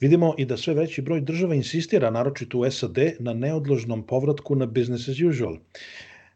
Vidimo 0.00 0.34
i 0.38 0.44
da 0.44 0.56
sve 0.56 0.74
veći 0.74 1.02
broj 1.02 1.20
država 1.20 1.54
insistira, 1.54 2.10
naročito 2.10 2.58
u 2.58 2.70
SAD, 2.70 2.98
na 3.18 3.34
neodložnom 3.34 4.06
povratku 4.06 4.54
na 4.54 4.66
business 4.66 5.08
as 5.08 5.16
usual. 5.30 5.56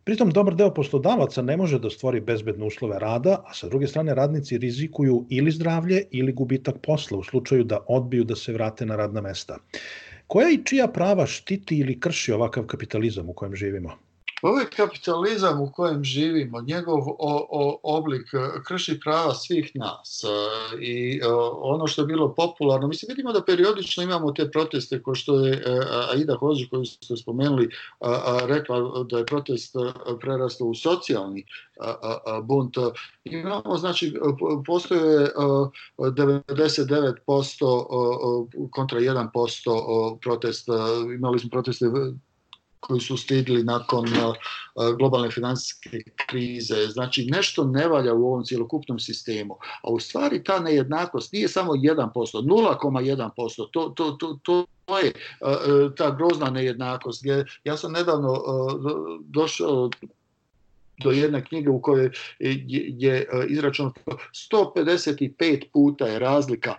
Pritom, 0.05 0.31
dobar 0.31 0.55
deo 0.55 0.75
poslodavaca 0.75 1.43
ne 1.43 1.57
može 1.57 1.79
da 1.79 1.91
stvori 1.91 2.21
bezbedne 2.21 2.67
uslove 2.67 2.99
rada, 2.99 3.43
a 3.47 3.55
sa 3.55 3.69
druge 3.69 3.87
strane 3.87 4.15
radnici 4.15 4.59
rizikuju 4.59 5.27
ili 5.31 5.51
zdravlje 5.51 6.03
ili 6.11 6.33
gubitak 6.33 6.75
posla 6.83 7.19
u 7.19 7.25
slučaju 7.25 7.65
da 7.65 7.85
odbiju 7.89 8.25
da 8.25 8.37
se 8.37 8.53
vrate 8.53 8.87
na 8.87 8.97
radna 8.97 9.21
mesta. 9.21 9.59
Koja 10.27 10.51
i 10.51 10.65
čija 10.65 10.89
prava 10.89 11.27
štiti 11.27 11.79
ili 11.79 12.01
krši 12.01 12.33
ovakav 12.33 12.67
kapitalizam 12.67 13.29
u 13.29 13.33
kojem 13.33 13.57
živimo? 13.57 14.06
Ovaj 14.47 14.65
kapitalizam 14.77 15.61
u 15.61 15.73
kojem 15.73 16.05
živimo, 16.05 16.61
njegov 16.61 17.09
o, 17.09 17.47
o, 17.51 17.81
oblik 17.83 18.35
e, 18.35 18.39
krši 18.67 19.01
prava 19.01 19.35
svih 19.35 19.71
nas 19.75 20.25
e, 20.25 20.29
i 20.85 21.21
o, 21.25 21.29
e, 21.29 21.33
ono 21.63 21.87
što 21.87 22.03
je 22.03 22.07
bilo 22.07 22.35
popularno, 22.35 22.89
mislim 22.89 23.07
vidimo 23.09 23.33
da 23.33 23.43
periodično 23.43 24.03
imamo 24.03 24.33
te 24.33 24.51
proteste 24.51 25.03
ko 25.03 25.15
što 25.15 25.47
je 25.47 25.65
Aida 26.13 26.37
Hođi 26.37 26.69
koju 26.69 26.85
ste 26.85 27.17
spomenuli 27.17 27.69
rekla 28.47 29.05
da 29.11 29.19
je 29.19 29.27
protest 29.27 29.77
prerastao 30.21 30.67
u 30.67 30.75
socijalni 30.75 31.45
bunt. 32.43 32.75
Imamo, 33.25 33.77
znači, 33.77 34.15
postoje 34.67 35.31
99% 35.99 38.71
kontra 38.71 39.01
1% 39.01 40.19
protest, 40.23 40.69
imali 41.17 41.39
smo 41.39 41.51
proteste 41.51 41.87
koji 42.87 43.01
su 43.01 43.17
stigli 43.17 43.65
nakon 43.65 44.05
globalne 44.99 45.31
finansijske 45.31 46.03
krize. 46.17 46.87
Znači, 46.87 47.27
nešto 47.27 47.65
ne 47.65 47.89
valja 47.89 48.15
u 48.15 48.27
ovom 48.27 48.45
cijelokupnom 48.45 48.99
sistemu. 48.99 49.57
A 49.83 49.91
u 49.91 50.01
stvari 50.01 50.45
ta 50.45 50.61
nejednakost 50.61 51.33
nije 51.33 51.49
samo 51.49 51.73
1%, 51.73 52.11
0,1%. 52.13 53.71
To, 53.73 53.89
to, 53.89 54.11
to, 54.11 54.39
to 54.43 54.67
je 54.99 55.13
ta 55.97 56.11
grozna 56.11 56.51
nejednakost. 56.51 57.25
Ja 57.65 57.77
sam 57.77 57.93
nedavno 57.93 58.43
došao 59.21 59.91
do 61.05 61.11
jedne 61.11 61.45
knjige 61.45 61.71
u 61.71 61.81
kojoj 61.83 62.11
je 62.39 63.29
izračeno 63.49 63.93
155 64.53 65.65
puta 65.73 66.07
je 66.07 66.19
razlika 66.19 66.75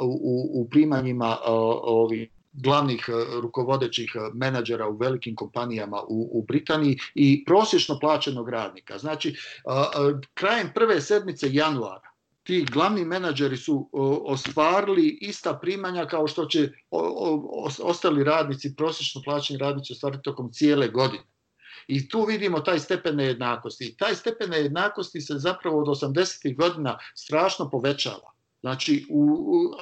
u, 0.00 0.50
u 0.52 0.68
primanjima 0.70 1.36
ovih 1.82 2.30
glavnih 2.56 3.08
rukovodećih 3.42 4.12
menadžera 4.34 4.88
u 4.88 4.96
velikim 4.96 5.36
kompanijama 5.36 6.02
u, 6.08 6.28
u 6.32 6.44
Britaniji 6.48 6.98
i 7.14 7.44
prosječno 7.44 7.98
plaćenog 8.00 8.48
radnika. 8.48 8.98
Znači, 8.98 9.36
krajem 10.34 10.70
prve 10.74 11.00
sedmice 11.00 11.52
januara 11.52 12.16
ti 12.46 12.66
glavni 12.72 13.04
menadžeri 13.04 13.56
su 13.56 13.90
ostvarili 14.26 15.18
ista 15.20 15.58
primanja 15.62 16.06
kao 16.06 16.28
što 16.28 16.44
će 16.46 16.68
ostali 17.82 18.24
radnici, 18.24 18.74
prosječno 18.76 19.22
plaćeni 19.24 19.58
radnici 19.58 19.92
ostvariti 19.92 20.22
tokom 20.22 20.52
cijele 20.52 20.88
godine. 20.88 21.24
I 21.86 22.08
tu 22.08 22.24
vidimo 22.24 22.60
taj 22.60 22.78
stepen 22.78 23.16
nejednakosti. 23.16 23.84
I 23.84 23.96
taj 23.96 24.14
stepen 24.14 24.50
nejednakosti 24.50 25.20
se 25.20 25.34
zapravo 25.38 25.80
od 25.80 25.86
80. 25.86 26.56
godina 26.56 26.98
strašno 27.14 27.70
povećava. 27.70 28.35
Znači, 28.66 29.06
u, 29.10 29.28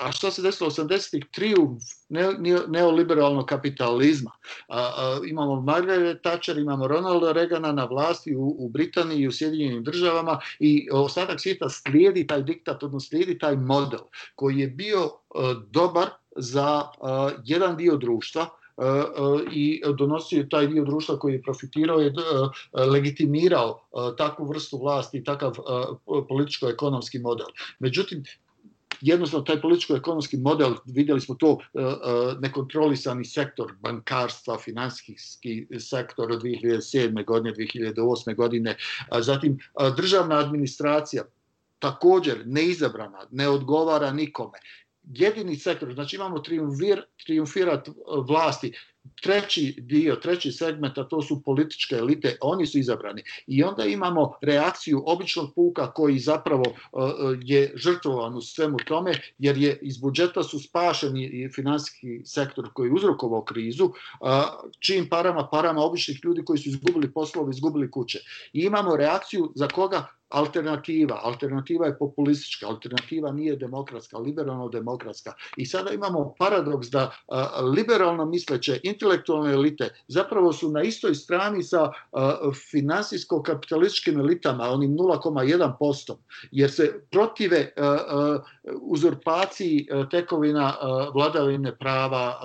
a 0.00 0.12
što 0.12 0.30
se 0.30 0.42
desilo 0.42 0.70
80-ih? 0.70 1.24
Trijumf 1.30 1.82
ne, 2.08 2.32
neoliberalnog 2.68 3.46
kapitalizma. 3.46 4.30
A, 4.68 4.78
a, 4.78 5.20
imamo 5.28 5.60
Margaret 5.60 6.22
Thatcher, 6.22 6.58
imamo 6.58 6.88
Ronalda 6.88 7.32
Reagana 7.32 7.72
na 7.72 7.84
vlasti 7.84 8.36
u, 8.36 8.56
u 8.58 8.68
Britaniji 8.68 9.18
i 9.18 9.28
u 9.28 9.32
Sjedinjenim 9.32 9.84
državama 9.84 10.40
i 10.58 10.88
ostatak 10.92 11.40
svijeta 11.40 11.68
slijedi 11.68 12.26
taj 12.26 12.42
diktat, 12.42 12.82
odnosno 12.82 13.08
slijedi 13.08 13.38
taj 13.38 13.56
model 13.56 14.00
koji 14.34 14.58
je 14.58 14.68
bio 14.68 15.10
a, 15.34 15.54
dobar 15.70 16.08
za 16.36 16.82
a, 17.00 17.30
jedan 17.44 17.76
dio 17.76 17.96
društva, 17.96 18.46
i 19.52 19.82
donosio 19.98 20.46
taj 20.50 20.66
dio 20.66 20.84
društva 20.84 21.18
koji 21.18 21.32
je 21.32 21.42
profitirao 21.42 22.00
je 22.00 22.12
legitimirao 22.72 23.80
takvu 24.18 24.46
vrstu 24.46 24.78
vlasti 24.78 25.18
i 25.18 25.24
takav 25.24 25.52
političko-ekonomski 26.28 27.18
model. 27.18 27.46
Međutim, 27.78 28.24
jednostavno 29.04 29.44
taj 29.44 29.60
političko-ekonomski 29.60 30.36
model, 30.36 30.74
vidjeli 30.84 31.20
smo 31.20 31.34
to, 31.34 31.58
e, 31.74 31.80
e, 31.80 31.84
nekontrolisani 32.40 33.24
sektor 33.24 33.72
bankarstva, 33.80 34.58
finansijski 34.58 35.66
sektor 35.78 36.32
od 36.32 36.42
2007. 36.42 37.24
godine, 37.24 37.54
2008. 37.56 38.34
godine, 38.34 38.76
zatim 39.20 39.58
državna 39.96 40.38
administracija, 40.38 41.22
također 41.78 42.42
neizabrana, 42.46 43.26
ne 43.30 43.48
odgovara 43.48 44.12
nikome. 44.12 44.58
Jedini 45.02 45.56
sektor, 45.56 45.94
znači 45.94 46.16
imamo 46.16 46.38
triumvir, 46.38 47.02
triumfirat 47.24 47.88
vlasti 48.28 48.72
treći 49.22 49.74
dio, 49.78 50.16
treći 50.16 50.52
segment, 50.52 50.98
a 50.98 51.04
to 51.04 51.22
su 51.22 51.42
političke 51.42 51.94
elite, 51.94 52.36
oni 52.40 52.66
su 52.66 52.78
izabrani. 52.78 53.22
I 53.46 53.62
onda 53.62 53.84
imamo 53.84 54.32
reakciju 54.40 55.02
običnog 55.06 55.54
puka 55.54 55.92
koji 55.92 56.18
zapravo 56.18 56.64
uh, 56.92 57.02
je 57.42 57.72
žrtvovan 57.76 58.34
u 58.34 58.40
svemu 58.40 58.76
tome, 58.86 59.12
jer 59.38 59.56
je 59.58 59.78
iz 59.82 59.98
budžeta 59.98 60.42
su 60.42 60.58
spašeni 60.58 61.24
i 61.24 61.48
finansijski 61.48 62.22
sektor 62.24 62.68
koji 62.72 62.88
je 62.88 62.92
uzrokovao 62.92 63.44
krizu, 63.44 63.84
uh, 63.84 64.28
čim 64.78 65.08
parama, 65.08 65.48
parama 65.52 65.80
običnih 65.80 66.20
ljudi 66.24 66.44
koji 66.44 66.58
su 66.58 66.68
izgubili 66.68 67.12
poslove, 67.12 67.50
izgubili 67.50 67.90
kuće. 67.90 68.18
I 68.52 68.60
imamo 68.60 68.96
reakciju 68.96 69.52
za 69.54 69.68
koga 69.68 70.06
alternativa. 70.34 71.20
Alternativa 71.22 71.86
je 71.86 71.98
populistička, 71.98 72.66
alternativa 72.66 73.32
nije 73.32 73.56
demokratska, 73.56 74.18
liberalno-demokratska. 74.18 75.32
I 75.56 75.66
sada 75.66 75.90
imamo 75.90 76.34
paradoks 76.38 76.88
da 76.88 77.10
liberalno 77.74 78.24
misleće 78.24 78.80
intelektualne 78.94 79.52
elite 79.52 79.88
zapravo 80.08 80.52
su 80.52 80.70
na 80.70 80.82
istoj 80.82 81.14
strani 81.14 81.62
sa 81.62 81.90
finansijsko-kapitalističkim 82.72 84.20
elitama, 84.20 84.70
onim 84.70 84.90
0,1%, 84.96 86.16
jer 86.50 86.70
se 86.70 87.00
protive 87.10 87.72
uzurpaciji 88.80 89.88
tekovina 90.10 90.74
vladavine 91.14 91.76
prava 91.76 92.40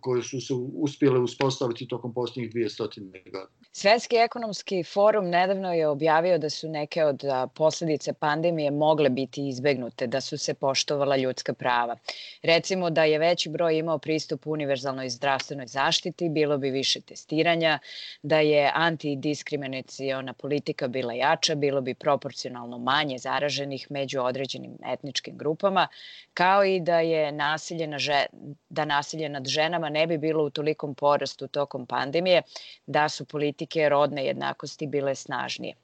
koje 0.00 0.22
su 0.22 0.40
se 0.40 0.54
uspjele 0.74 1.18
uspostaviti 1.18 1.88
tokom 1.88 2.14
posljednjih 2.14 2.54
200 2.54 3.00
godina. 3.24 3.46
Svetski 3.72 4.16
ekonomski 4.16 4.84
forum 4.84 5.28
nedavno 5.28 5.72
je 5.72 5.88
objavio 5.88 6.38
da 6.38 6.50
su 6.50 6.68
neke 6.68 7.04
od 7.04 7.22
posledice 7.54 8.12
pandemije 8.12 8.70
mogle 8.70 9.10
biti 9.10 9.48
izbegnute, 9.48 10.06
da 10.06 10.20
su 10.20 10.38
se 10.38 10.54
poštovala 10.54 11.16
ljudska 11.16 11.52
prava. 11.52 11.96
Recimo 12.42 12.90
da 12.90 13.04
je 13.04 13.18
veći 13.18 13.48
broj 13.48 13.78
imao 13.78 13.98
pristup 13.98 14.46
univerzalnoj 14.46 15.08
zdravstvenoj 15.08 15.66
zaštiti, 15.70 16.28
bilo 16.28 16.58
bi 16.58 16.70
više 16.70 17.00
testiranja, 17.00 17.78
da 18.22 18.40
je 18.40 18.70
antidiskriminacijona 18.74 20.32
politika 20.32 20.88
bila 20.88 21.12
jača, 21.12 21.54
bilo 21.54 21.80
bi 21.80 21.94
proporcionalno 21.94 22.78
manje 22.78 23.18
zaraženih 23.18 23.86
među 23.90 24.20
određenim 24.20 24.78
etničkim 24.86 25.36
grupama, 25.38 25.88
kao 26.34 26.64
i 26.64 26.80
da 26.80 27.00
je 27.00 27.32
nasilje, 27.32 27.86
na 27.86 27.98
že, 27.98 28.26
da 28.68 28.84
nasilje 28.84 29.28
nad 29.28 29.46
ženama 29.46 29.88
ne 29.88 30.06
bi 30.06 30.18
bilo 30.18 30.44
u 30.44 30.50
tolikom 30.50 30.94
porastu 30.94 31.48
tokom 31.48 31.86
pandemije, 31.86 32.42
da 32.86 33.08
su 33.08 33.24
politike 33.24 33.88
rodne 33.88 34.24
jednakosti 34.26 34.86
bile 34.86 35.14
snažnije. 35.14 35.74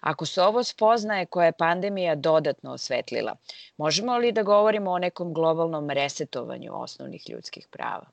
Ako 0.00 0.26
su 0.26 0.40
ovo 0.42 0.64
spoznaje 0.64 1.26
koje 1.26 1.46
je 1.46 1.52
pandemija 1.52 2.14
dodatno 2.14 2.72
osvetlila, 2.72 3.36
možemo 3.76 4.18
li 4.18 4.32
da 4.32 4.42
govorimo 4.42 4.90
o 4.90 4.98
nekom 4.98 5.34
globalnom 5.34 5.90
resetovanju 5.90 6.82
osnovnih 6.82 7.30
ljudskih 7.30 7.68
prava? 7.70 8.06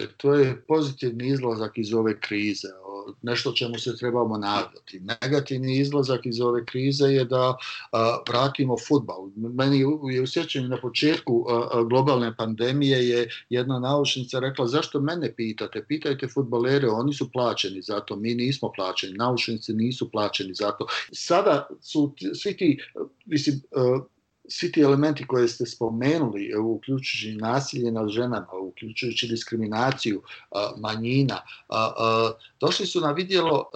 E, 0.00 0.06
to 0.16 0.34
je 0.34 0.62
pozitivni 0.68 1.28
izlazak 1.28 1.72
iz 1.78 1.94
ove 1.94 2.20
krize, 2.20 2.68
nešto 3.22 3.52
čemu 3.52 3.78
se 3.78 3.96
trebamo 3.96 4.38
nadati. 4.38 5.00
Negativni 5.00 5.78
izlazak 5.78 6.26
iz 6.26 6.40
ove 6.40 6.64
krize 6.64 7.04
je 7.04 7.24
da 7.24 7.56
vratimo 8.28 8.76
futbal. 8.88 9.28
Meni 9.36 9.78
je 9.78 9.86
u 9.86 10.00
na 10.68 10.80
početku 10.80 11.46
globalne 11.88 12.36
pandemije 12.36 13.08
je 13.08 13.28
jedna 13.50 13.78
naučnica 13.78 14.38
rekla 14.38 14.66
zašto 14.66 15.00
mene 15.00 15.34
pitate? 15.34 15.84
Pitajte 15.88 16.28
futbalere, 16.28 16.88
oni 16.88 17.14
su 17.14 17.32
plaćeni 17.32 17.82
za 17.82 18.00
to, 18.00 18.16
mi 18.16 18.34
nismo 18.34 18.72
plaćeni, 18.76 19.14
naučnici 19.14 19.72
nisu 19.72 20.10
plaćeni 20.10 20.54
za 20.54 20.70
to. 20.70 20.86
Sada 21.12 21.68
su 21.80 22.14
svi 22.34 22.56
ti, 22.56 22.78
mislim, 23.26 23.60
svi 24.48 24.72
ti 24.72 24.80
elementi 24.80 25.26
koje 25.26 25.48
ste 25.48 25.66
spomenuli, 25.66 26.54
uključujući 26.54 27.36
nasilje 27.36 27.92
nad 27.92 28.08
ženama, 28.08 28.52
uključujući 28.62 29.28
diskriminaciju 29.28 30.22
manjina, 30.78 31.38
došli 32.60 32.86
su 32.86 33.00
na 33.00 33.12
vidjelo, 33.12 33.70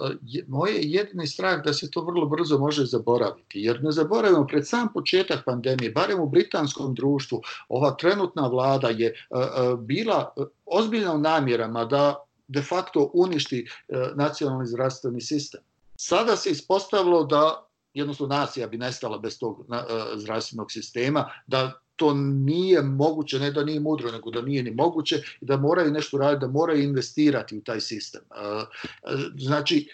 moje 0.47 0.79
jedini 0.81 1.27
strah 1.27 1.63
da 1.63 1.73
se 1.73 1.91
to 1.91 2.01
vrlo 2.01 2.25
brzo 2.25 2.57
može 2.57 2.85
zaboraviti. 2.85 3.59
Jer 3.61 3.83
ne 3.83 3.91
zaboravimo, 3.91 4.47
pred 4.47 4.67
sam 4.67 4.87
početak 4.93 5.45
pandemije, 5.45 5.91
barem 5.91 6.19
u 6.19 6.29
britanskom 6.29 6.95
društvu, 6.95 7.41
ova 7.69 7.91
trenutna 7.91 8.47
vlada 8.47 8.87
je 8.87 9.13
bila 9.79 10.33
ozbiljna 10.65 11.13
u 11.13 11.17
namjerama 11.17 11.85
da 11.85 12.15
de 12.47 12.61
facto 12.61 13.11
uništi 13.13 13.67
nacionalni 14.15 14.67
zdravstveni 14.67 15.21
sistem. 15.21 15.61
Sada 15.95 16.35
se 16.35 16.49
ispostavilo 16.49 17.23
da 17.23 17.66
jednostavno 17.93 18.35
nacija 18.35 18.67
bi 18.67 18.77
nestala 18.77 19.17
bez 19.17 19.39
tog 19.39 19.65
na, 19.67 19.77
uh, 19.77 20.19
zdravstvenog 20.19 20.71
sistema, 20.71 21.31
da 21.47 21.79
to 21.97 22.13
nije 22.13 22.81
moguće, 22.81 23.39
ne 23.39 23.51
da 23.51 23.63
nije 23.63 23.79
mudro, 23.79 24.11
nego 24.11 24.31
da 24.31 24.41
nije 24.41 24.63
ni 24.63 24.71
moguće 24.71 25.15
i 25.41 25.45
da 25.45 25.57
moraju 25.57 25.91
nešto 25.91 26.17
raditi, 26.17 26.45
da 26.45 26.51
moraju 26.51 26.83
investirati 26.83 27.57
u 27.57 27.61
taj 27.61 27.81
sistem. 27.81 28.21
Znači, 29.37 29.89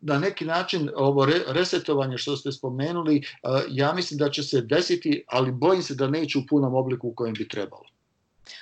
na 0.00 0.18
neki 0.18 0.44
način 0.44 0.90
ovo 0.96 1.26
resetovanje 1.48 2.18
što 2.18 2.36
ste 2.36 2.52
spomenuli, 2.52 3.22
ja 3.68 3.92
mislim 3.92 4.18
da 4.18 4.30
će 4.30 4.42
se 4.42 4.60
desiti, 4.60 5.24
ali 5.28 5.52
bojim 5.52 5.82
se 5.82 5.94
da 5.94 6.08
neće 6.08 6.38
u 6.38 6.46
punom 6.48 6.74
obliku 6.74 7.08
u 7.08 7.14
kojem 7.14 7.34
bi 7.34 7.48
trebalo. 7.48 7.84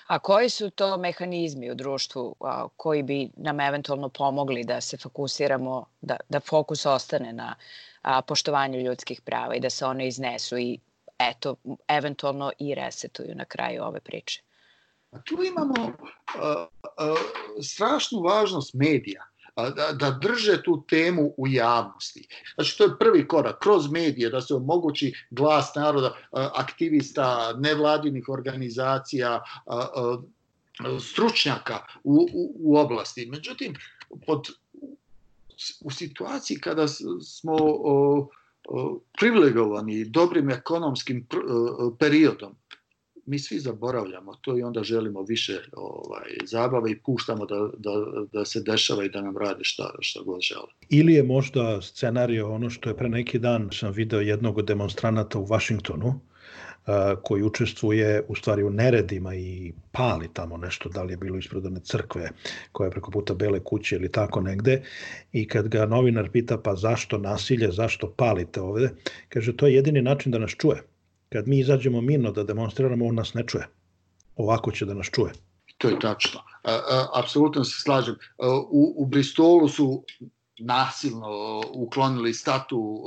A 0.07 0.19
koji 0.19 0.51
su 0.51 0.71
to 0.71 0.97
mehanizmi 0.97 1.71
u 1.71 1.75
društvu 1.75 2.35
a, 2.41 2.69
koji 2.77 3.03
bi 3.03 3.31
nam 3.37 3.61
eventualno 3.61 4.09
pomogli 4.09 4.65
da 4.65 4.81
se 4.81 4.97
fokusiramo, 4.97 5.85
da, 6.01 6.17
da 6.29 6.41
fokus 6.41 6.87
ostane 6.87 7.33
na 7.33 7.55
a, 8.09 8.23
poštovanju 8.23 8.81
ljudskih 8.81 9.21
prava 9.21 9.55
i 9.55 9.61
da 9.61 9.71
se 9.71 9.87
one 9.87 10.09
iznesu 10.09 10.59
i 10.59 10.79
eto, 11.19 11.57
eventualno 11.89 12.53
i 12.59 12.75
resetuju 12.75 13.35
na 13.35 13.45
kraju 13.45 13.83
ove 13.85 14.01
priče? 14.01 14.43
A 15.11 15.21
tu 15.23 15.43
imamo 15.45 15.93
a, 16.39 16.67
a, 16.97 17.15
strašnu 17.63 18.21
važnost 18.21 18.75
medija 18.75 19.25
da, 19.57 19.93
da 19.93 20.11
drže 20.11 20.63
tu 20.63 20.85
temu 20.89 21.35
u 21.37 21.49
javnosti. 21.49 22.29
Znači, 22.55 22.79
to 22.79 22.85
je 22.85 22.99
prvi 22.99 23.29
korak, 23.29 23.59
kroz 23.59 23.91
medije, 23.91 24.31
da 24.31 24.41
se 24.41 24.55
omogući 24.55 25.13
glas 25.31 25.75
naroda, 25.75 26.15
aktivista, 26.33 27.55
nevladinih 27.59 28.29
organizacija, 28.29 29.43
stručnjaka 31.01 31.87
u, 32.05 32.27
u, 32.33 32.53
u 32.61 32.77
oblasti. 32.79 33.27
Međutim, 33.27 33.75
pod, 34.27 34.49
u 35.81 35.91
situaciji 35.91 36.61
kada 36.61 36.89
smo 37.23 37.57
privilegovani 39.19 40.05
dobrim 40.05 40.51
ekonomskim 40.51 41.27
periodom, 41.99 42.55
mi 43.29 43.39
svi 43.39 43.59
zaboravljamo 43.59 44.35
to 44.35 44.59
i 44.59 44.63
onda 44.63 44.83
želimo 44.83 45.23
više 45.23 45.61
ovaj, 45.73 46.37
zabave 46.45 46.91
i 46.91 46.99
puštamo 46.99 47.47
da, 47.47 47.71
da, 47.79 47.91
da 48.33 48.45
se 48.45 48.61
dešava 48.61 49.05
i 49.05 49.09
da 49.09 49.21
nam 49.21 49.37
rade 49.37 49.65
šta, 49.65 49.95
šta 50.01 50.21
god 50.23 50.41
žele. 50.41 50.69
Ili 50.89 51.13
je 51.13 51.23
možda 51.23 51.83
scenario 51.83 52.53
ono 52.55 52.71
što 52.71 52.91
je 52.91 52.97
pre 52.97 53.09
neki 53.09 53.39
dan 53.39 53.69
sam 53.73 53.93
video 53.93 54.21
jednog 54.21 54.59
od 54.59 54.65
demonstranata 54.65 55.39
u 55.39 55.45
Vašingtonu, 55.45 56.21
koji 57.23 57.43
učestvuje 57.43 58.25
u 58.29 58.35
stvari 58.35 58.63
u 58.63 58.71
neredima 58.71 59.35
i 59.35 59.73
pali 59.93 60.29
tamo 60.33 60.57
nešto, 60.57 60.89
da 60.89 61.03
li 61.03 61.13
je 61.13 61.17
bilo 61.17 61.39
ispred 61.39 61.67
one 61.67 61.81
crkve 61.81 62.31
koja 62.73 62.87
je 62.87 62.91
preko 62.91 63.11
puta 63.11 63.35
Bele 63.35 63.61
kuće 63.65 63.97
ili 63.97 64.13
tako 64.13 64.41
negde 64.41 64.83
i 65.33 65.49
kad 65.49 65.69
ga 65.69 65.87
novinar 65.87 66.31
pita 66.31 66.59
pa 66.59 66.75
zašto 66.75 67.19
nasilje, 67.19 67.71
zašto 67.73 68.11
palite 68.17 68.61
ovde, 68.61 68.91
kaže 69.29 69.57
to 69.57 69.67
je 69.67 69.75
jedini 69.75 70.03
način 70.03 70.33
da 70.33 70.39
nas 70.39 70.51
čuje. 70.51 70.83
Kad 71.29 71.49
mi 71.49 71.59
izađemo 71.59 72.01
mirno 72.01 72.33
da 72.33 72.45
demonstriramo, 72.45 73.07
on 73.07 73.15
nas 73.15 73.35
ne 73.35 73.47
čuje. 73.47 73.67
Ovako 74.37 74.71
će 74.71 74.87
da 74.87 74.95
nas 74.95 75.07
čuje. 75.07 75.33
To 75.79 75.89
je 75.89 75.99
tačno. 76.01 76.41
Apsolutno 77.15 77.65
se 77.65 77.83
slažem. 77.83 78.15
U, 78.71 78.95
u 78.97 79.07
Bristolu 79.07 79.69
su 79.69 80.05
nasilno 80.59 81.63
uklonili 81.75 82.35
statu 82.35 83.05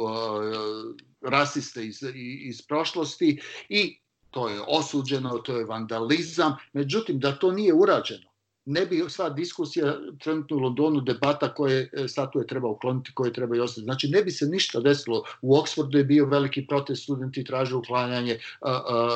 rasiste 1.22 1.86
iz, 1.86 2.04
iz 2.42 2.62
prošlosti 2.62 3.42
i 3.70 4.02
to 4.32 4.50
je 4.50 4.62
osuđeno, 4.68 5.30
to 5.38 5.58
je 5.58 5.66
vandalizam, 5.66 6.56
međutim 6.74 7.20
da 7.20 7.36
to 7.36 7.52
nije 7.52 7.74
urađeno. 7.74 8.32
Ne 8.66 8.86
bi 8.86 9.04
sva 9.10 9.30
diskusija 9.30 9.98
trenutno 10.20 10.58
u 10.58 10.60
Londonu 10.60 11.02
debata 11.02 11.54
koje 11.54 11.90
e, 11.94 12.08
statue 12.08 12.48
treba 12.48 12.70
ukloniti, 12.70 13.12
koje 13.14 13.34
treba 13.34 13.56
i 13.56 13.60
ostati. 13.60 13.84
Znači 13.84 14.08
ne 14.08 14.24
bi 14.24 14.32
se 14.32 14.46
ništa 14.46 14.80
desilo. 14.80 15.24
U 15.42 15.56
Oxfordu 15.56 15.98
je 15.98 16.04
bio 16.04 16.26
veliki 16.26 16.68
protest, 16.68 17.04
studenti 17.04 17.44
traže 17.44 17.76
uklanjanje 17.76 18.38
a, 18.62 18.72
a, 18.72 19.10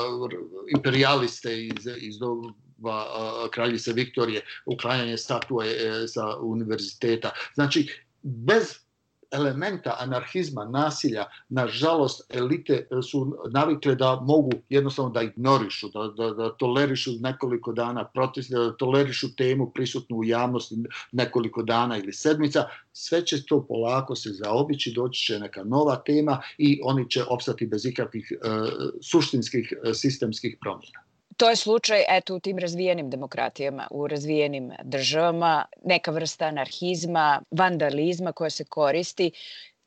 imperialiste 0.75 1.65
iz, 1.65 1.87
iz 1.97 2.19
doba 2.19 3.05
kraljice 3.51 3.93
Viktorije, 3.93 4.41
uklanjanje 4.65 5.17
statue 5.17 5.67
e, 5.67 6.07
sa 6.07 6.37
univerziteta. 6.37 7.31
Znači 7.53 7.87
bez 8.23 8.84
elementa 9.31 9.95
anarhizma, 9.99 10.65
nasilja, 10.65 11.25
nažalost, 11.49 12.21
elite 12.29 12.87
su 13.09 13.37
navikle 13.51 13.95
da 13.95 14.15
mogu 14.15 14.51
jednostavno 14.69 15.11
da 15.11 15.21
ignorišu, 15.21 15.89
da, 15.89 16.07
da, 16.17 16.29
da 16.33 16.49
tolerišu 16.57 17.11
nekoliko 17.19 17.73
dana 17.73 18.05
protest, 18.05 18.51
da 18.51 18.77
tolerišu 18.77 19.35
temu 19.35 19.71
prisutnu 19.71 20.17
u 20.17 20.23
javnosti 20.23 20.75
nekoliko 21.11 21.63
dana 21.63 21.97
ili 21.97 22.13
sedmica, 22.13 22.65
sve 22.93 23.25
će 23.25 23.45
to 23.45 23.65
polako 23.67 24.15
se 24.15 24.29
zaobići, 24.29 24.93
doći 24.95 25.25
će 25.25 25.39
neka 25.39 25.63
nova 25.63 25.95
tema 25.95 26.41
i 26.57 26.79
oni 26.83 27.09
će 27.09 27.23
opstati 27.23 27.67
bez 27.67 27.85
ikakvih 27.85 28.31
uh, 28.31 28.69
suštinskih 29.01 29.73
uh, 29.73 29.91
sistemskih 29.93 30.57
promjena. 30.61 31.04
To 31.37 31.49
je 31.49 31.55
slučaj, 31.55 32.03
eto, 32.09 32.35
u 32.35 32.39
tim 32.39 32.57
razvijenim 32.59 33.09
demokratijama, 33.09 33.87
u 33.91 34.07
razvijenim 34.07 34.71
državama, 34.83 35.65
neka 35.83 36.11
vrsta 36.11 36.45
anarhizma, 36.45 37.41
vandalizma 37.51 38.31
koja 38.31 38.49
se 38.49 38.63
koristi 38.63 39.31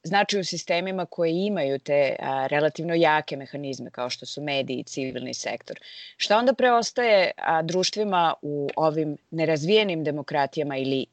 znači 0.02 0.38
u 0.38 0.44
sistemima 0.44 1.06
koje 1.06 1.46
imaju 1.46 1.78
te 1.78 2.16
a, 2.18 2.46
relativno 2.46 2.94
jake 2.94 3.36
mehanizme 3.36 3.90
kao 3.90 4.10
što 4.10 4.26
su 4.26 4.42
mediji 4.42 4.78
i 4.78 4.84
civilni 4.84 5.34
sektor. 5.34 5.80
Šta 6.16 6.38
onda 6.38 6.52
preostaje 6.52 7.30
a, 7.36 7.62
društvima 7.62 8.34
u 8.42 8.68
ovim 8.76 9.16
nerazvijenim 9.30 10.04
demokratijama 10.04 10.76
ili 10.76 11.06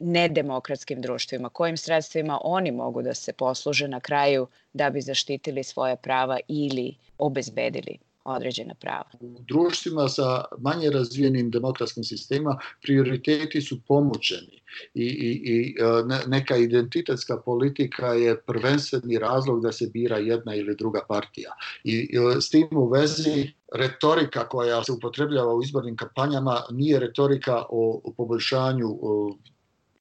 nedemokratskim 0.00 1.00
društvima, 1.00 1.48
kojim 1.48 1.76
sredstvima 1.76 2.40
oni 2.44 2.70
mogu 2.70 3.02
da 3.02 3.14
se 3.14 3.32
posluže 3.32 3.88
na 3.88 4.00
kraju 4.00 4.46
da 4.72 4.90
bi 4.90 5.00
zaštitili 5.00 5.62
svoje 5.62 5.96
prava 5.96 6.38
ili 6.48 6.94
obezbedili 7.18 7.98
određena 8.24 8.74
prava. 8.74 9.10
U 9.20 9.36
društvima 9.48 10.08
sa 10.08 10.44
manje 10.58 10.90
razvijenim 10.90 11.50
demokratskim 11.50 12.04
sistemima 12.04 12.58
prioriteti 12.82 13.60
su 13.60 13.80
pomučeni 13.88 14.62
i, 14.94 15.04
i, 15.04 15.42
i 15.44 15.74
e, 15.80 16.28
neka 16.28 16.56
identitetska 16.56 17.36
politika 17.44 18.06
je 18.06 18.40
prvenstveni 18.40 19.18
razlog 19.18 19.62
da 19.62 19.72
se 19.72 19.86
bira 19.92 20.18
jedna 20.18 20.54
ili 20.54 20.76
druga 20.76 21.00
partija. 21.08 21.52
I 21.84 22.16
e, 22.16 22.40
s 22.40 22.50
tim 22.50 22.68
u 22.70 22.88
vezi 22.88 23.52
retorika 23.74 24.48
koja 24.48 24.84
se 24.84 24.92
upotrebljava 24.92 25.54
u 25.54 25.62
izbornim 25.62 25.96
kampanjama 25.96 26.62
nije 26.70 27.00
retorika 27.00 27.56
o, 27.70 28.00
o 28.04 28.12
poboljšanju 28.16 28.98
o 29.02 29.36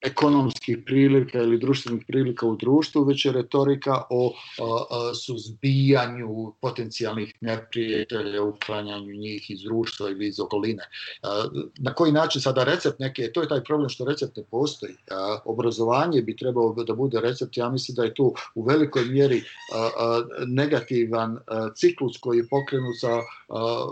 ekonomskih 0.04 0.78
prilika 0.86 1.38
ili 1.38 1.60
društvenih 1.60 2.04
prilika 2.08 2.46
u 2.46 2.56
društvu, 2.56 3.04
već 3.04 3.26
je 3.26 3.32
retorika 3.32 4.02
o 4.10 4.34
a, 4.34 4.64
a, 4.64 5.14
suzbijanju 5.14 6.54
potencijalnih 6.62 7.34
neprijatelja, 7.42 8.44
uklanjanju 8.44 9.14
njih 9.14 9.52
iz 9.52 9.62
društva 9.62 10.10
ili 10.10 10.28
iz 10.28 10.40
okoline. 10.40 10.84
A, 11.24 11.44
na 11.80 11.94
koji 11.94 12.12
način 12.12 12.42
sada 12.42 12.64
recept 12.64 13.00
neke, 13.00 13.32
to 13.32 13.42
je 13.42 13.48
taj 13.48 13.64
problem 13.64 13.90
što 13.90 14.06
recept 14.06 14.38
ne 14.38 14.44
postoji. 14.52 14.94
A, 15.12 15.40
obrazovanje 15.46 16.22
bi 16.22 16.38
trebalo 16.38 16.84
da 16.84 16.94
bude 16.94 17.22
recept, 17.22 17.58
ja 17.58 17.70
mislim 17.70 17.96
da 17.96 18.04
je 18.04 18.14
tu 18.14 18.34
u 18.56 18.64
velikoj 18.64 19.06
mjeri 19.06 19.44
a, 19.74 19.90
a, 19.98 20.24
negativan 20.48 21.38
a, 21.48 21.70
ciklus 21.76 22.18
koji 22.18 22.38
je 22.38 22.48
pokrenut 22.48 22.96
sa 23.00 23.20
a, 23.50 23.88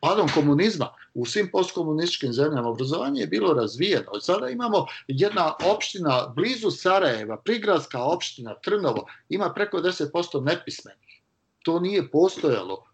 padom 0.00 0.28
komunizma 0.34 0.88
u 1.14 1.26
svim 1.26 1.48
postkomunističkim 1.52 2.32
zemljama 2.32 2.68
obrazovanje 2.68 3.20
je 3.20 3.26
bilo 3.26 3.54
razvijeno. 3.54 4.20
Sada 4.20 4.48
imamo 4.48 4.86
jedna 5.08 5.51
opština 5.64 6.32
blizu 6.36 6.70
Sarajeva, 6.70 7.36
prigradska 7.36 8.02
opština 8.02 8.54
Trnovo, 8.54 9.06
ima 9.28 9.52
preko 9.54 9.78
10% 9.78 10.44
nepismenih. 10.44 11.22
To 11.64 11.80
nije 11.80 12.10
postojalo 12.10 12.84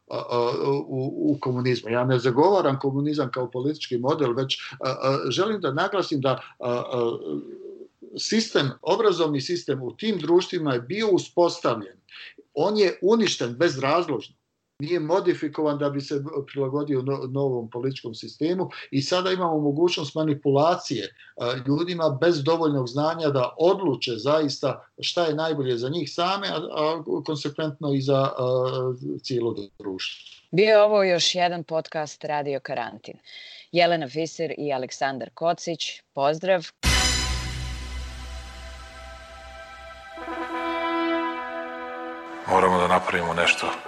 u, 0.87 1.39
komunizmu. 1.41 1.91
Ja 1.91 2.05
ne 2.05 2.19
zagovaram 2.19 2.79
komunizam 2.79 3.31
kao 3.31 3.51
politički 3.51 3.99
model, 3.99 4.33
već 4.33 4.57
želim 5.31 5.61
da 5.61 5.73
naglasim 5.73 6.21
da 6.21 6.41
sistem, 8.19 8.71
obrazovni 8.83 9.41
sistem 9.41 9.83
u 9.83 9.97
tim 9.97 10.19
društvima 10.19 10.75
je 10.75 10.81
bio 10.81 11.09
uspostavljen. 11.11 11.97
On 12.55 12.79
je 12.79 12.99
uništen 13.03 13.55
bez 13.55 13.79
razložno 13.79 14.38
nije 14.83 15.01
modifikovan 15.01 15.79
da 15.79 15.91
bi 15.91 16.01
se 16.01 16.25
prilagodio 16.53 17.03
novom 17.29 17.71
političkom 17.71 18.15
sistemu 18.15 18.71
i 18.91 19.03
sada 19.03 19.31
imamo 19.31 19.59
mogućnost 19.59 20.15
manipulacije 20.15 21.15
ljudima 21.67 22.19
bez 22.21 22.43
dovoljnog 22.45 22.89
znanja 22.89 23.29
da 23.29 23.55
odluče 23.59 24.13
zaista 24.17 24.87
šta 25.01 25.25
je 25.25 25.35
najbolje 25.35 25.77
za 25.77 25.89
njih 25.89 26.13
same, 26.13 26.49
a 26.49 27.03
konsekventno 27.27 27.95
i 27.95 28.01
za 28.01 28.29
cijelo 29.23 29.55
društvo. 29.79 30.47
Bio 30.51 30.69
je 30.69 30.83
ovo 30.83 31.05
još 31.05 31.35
jedan 31.35 31.65
podcast 31.65 32.25
Radio 32.25 32.61
Karantin. 32.61 33.15
Jelena 33.73 34.09
Fiser 34.09 34.55
i 34.59 34.73
Aleksandar 34.73 35.31
Kocić, 35.35 36.03
pozdrav. 36.15 36.67
Moramo 42.51 42.79
da 42.79 42.89
napravimo 42.89 43.35
nešto 43.35 43.88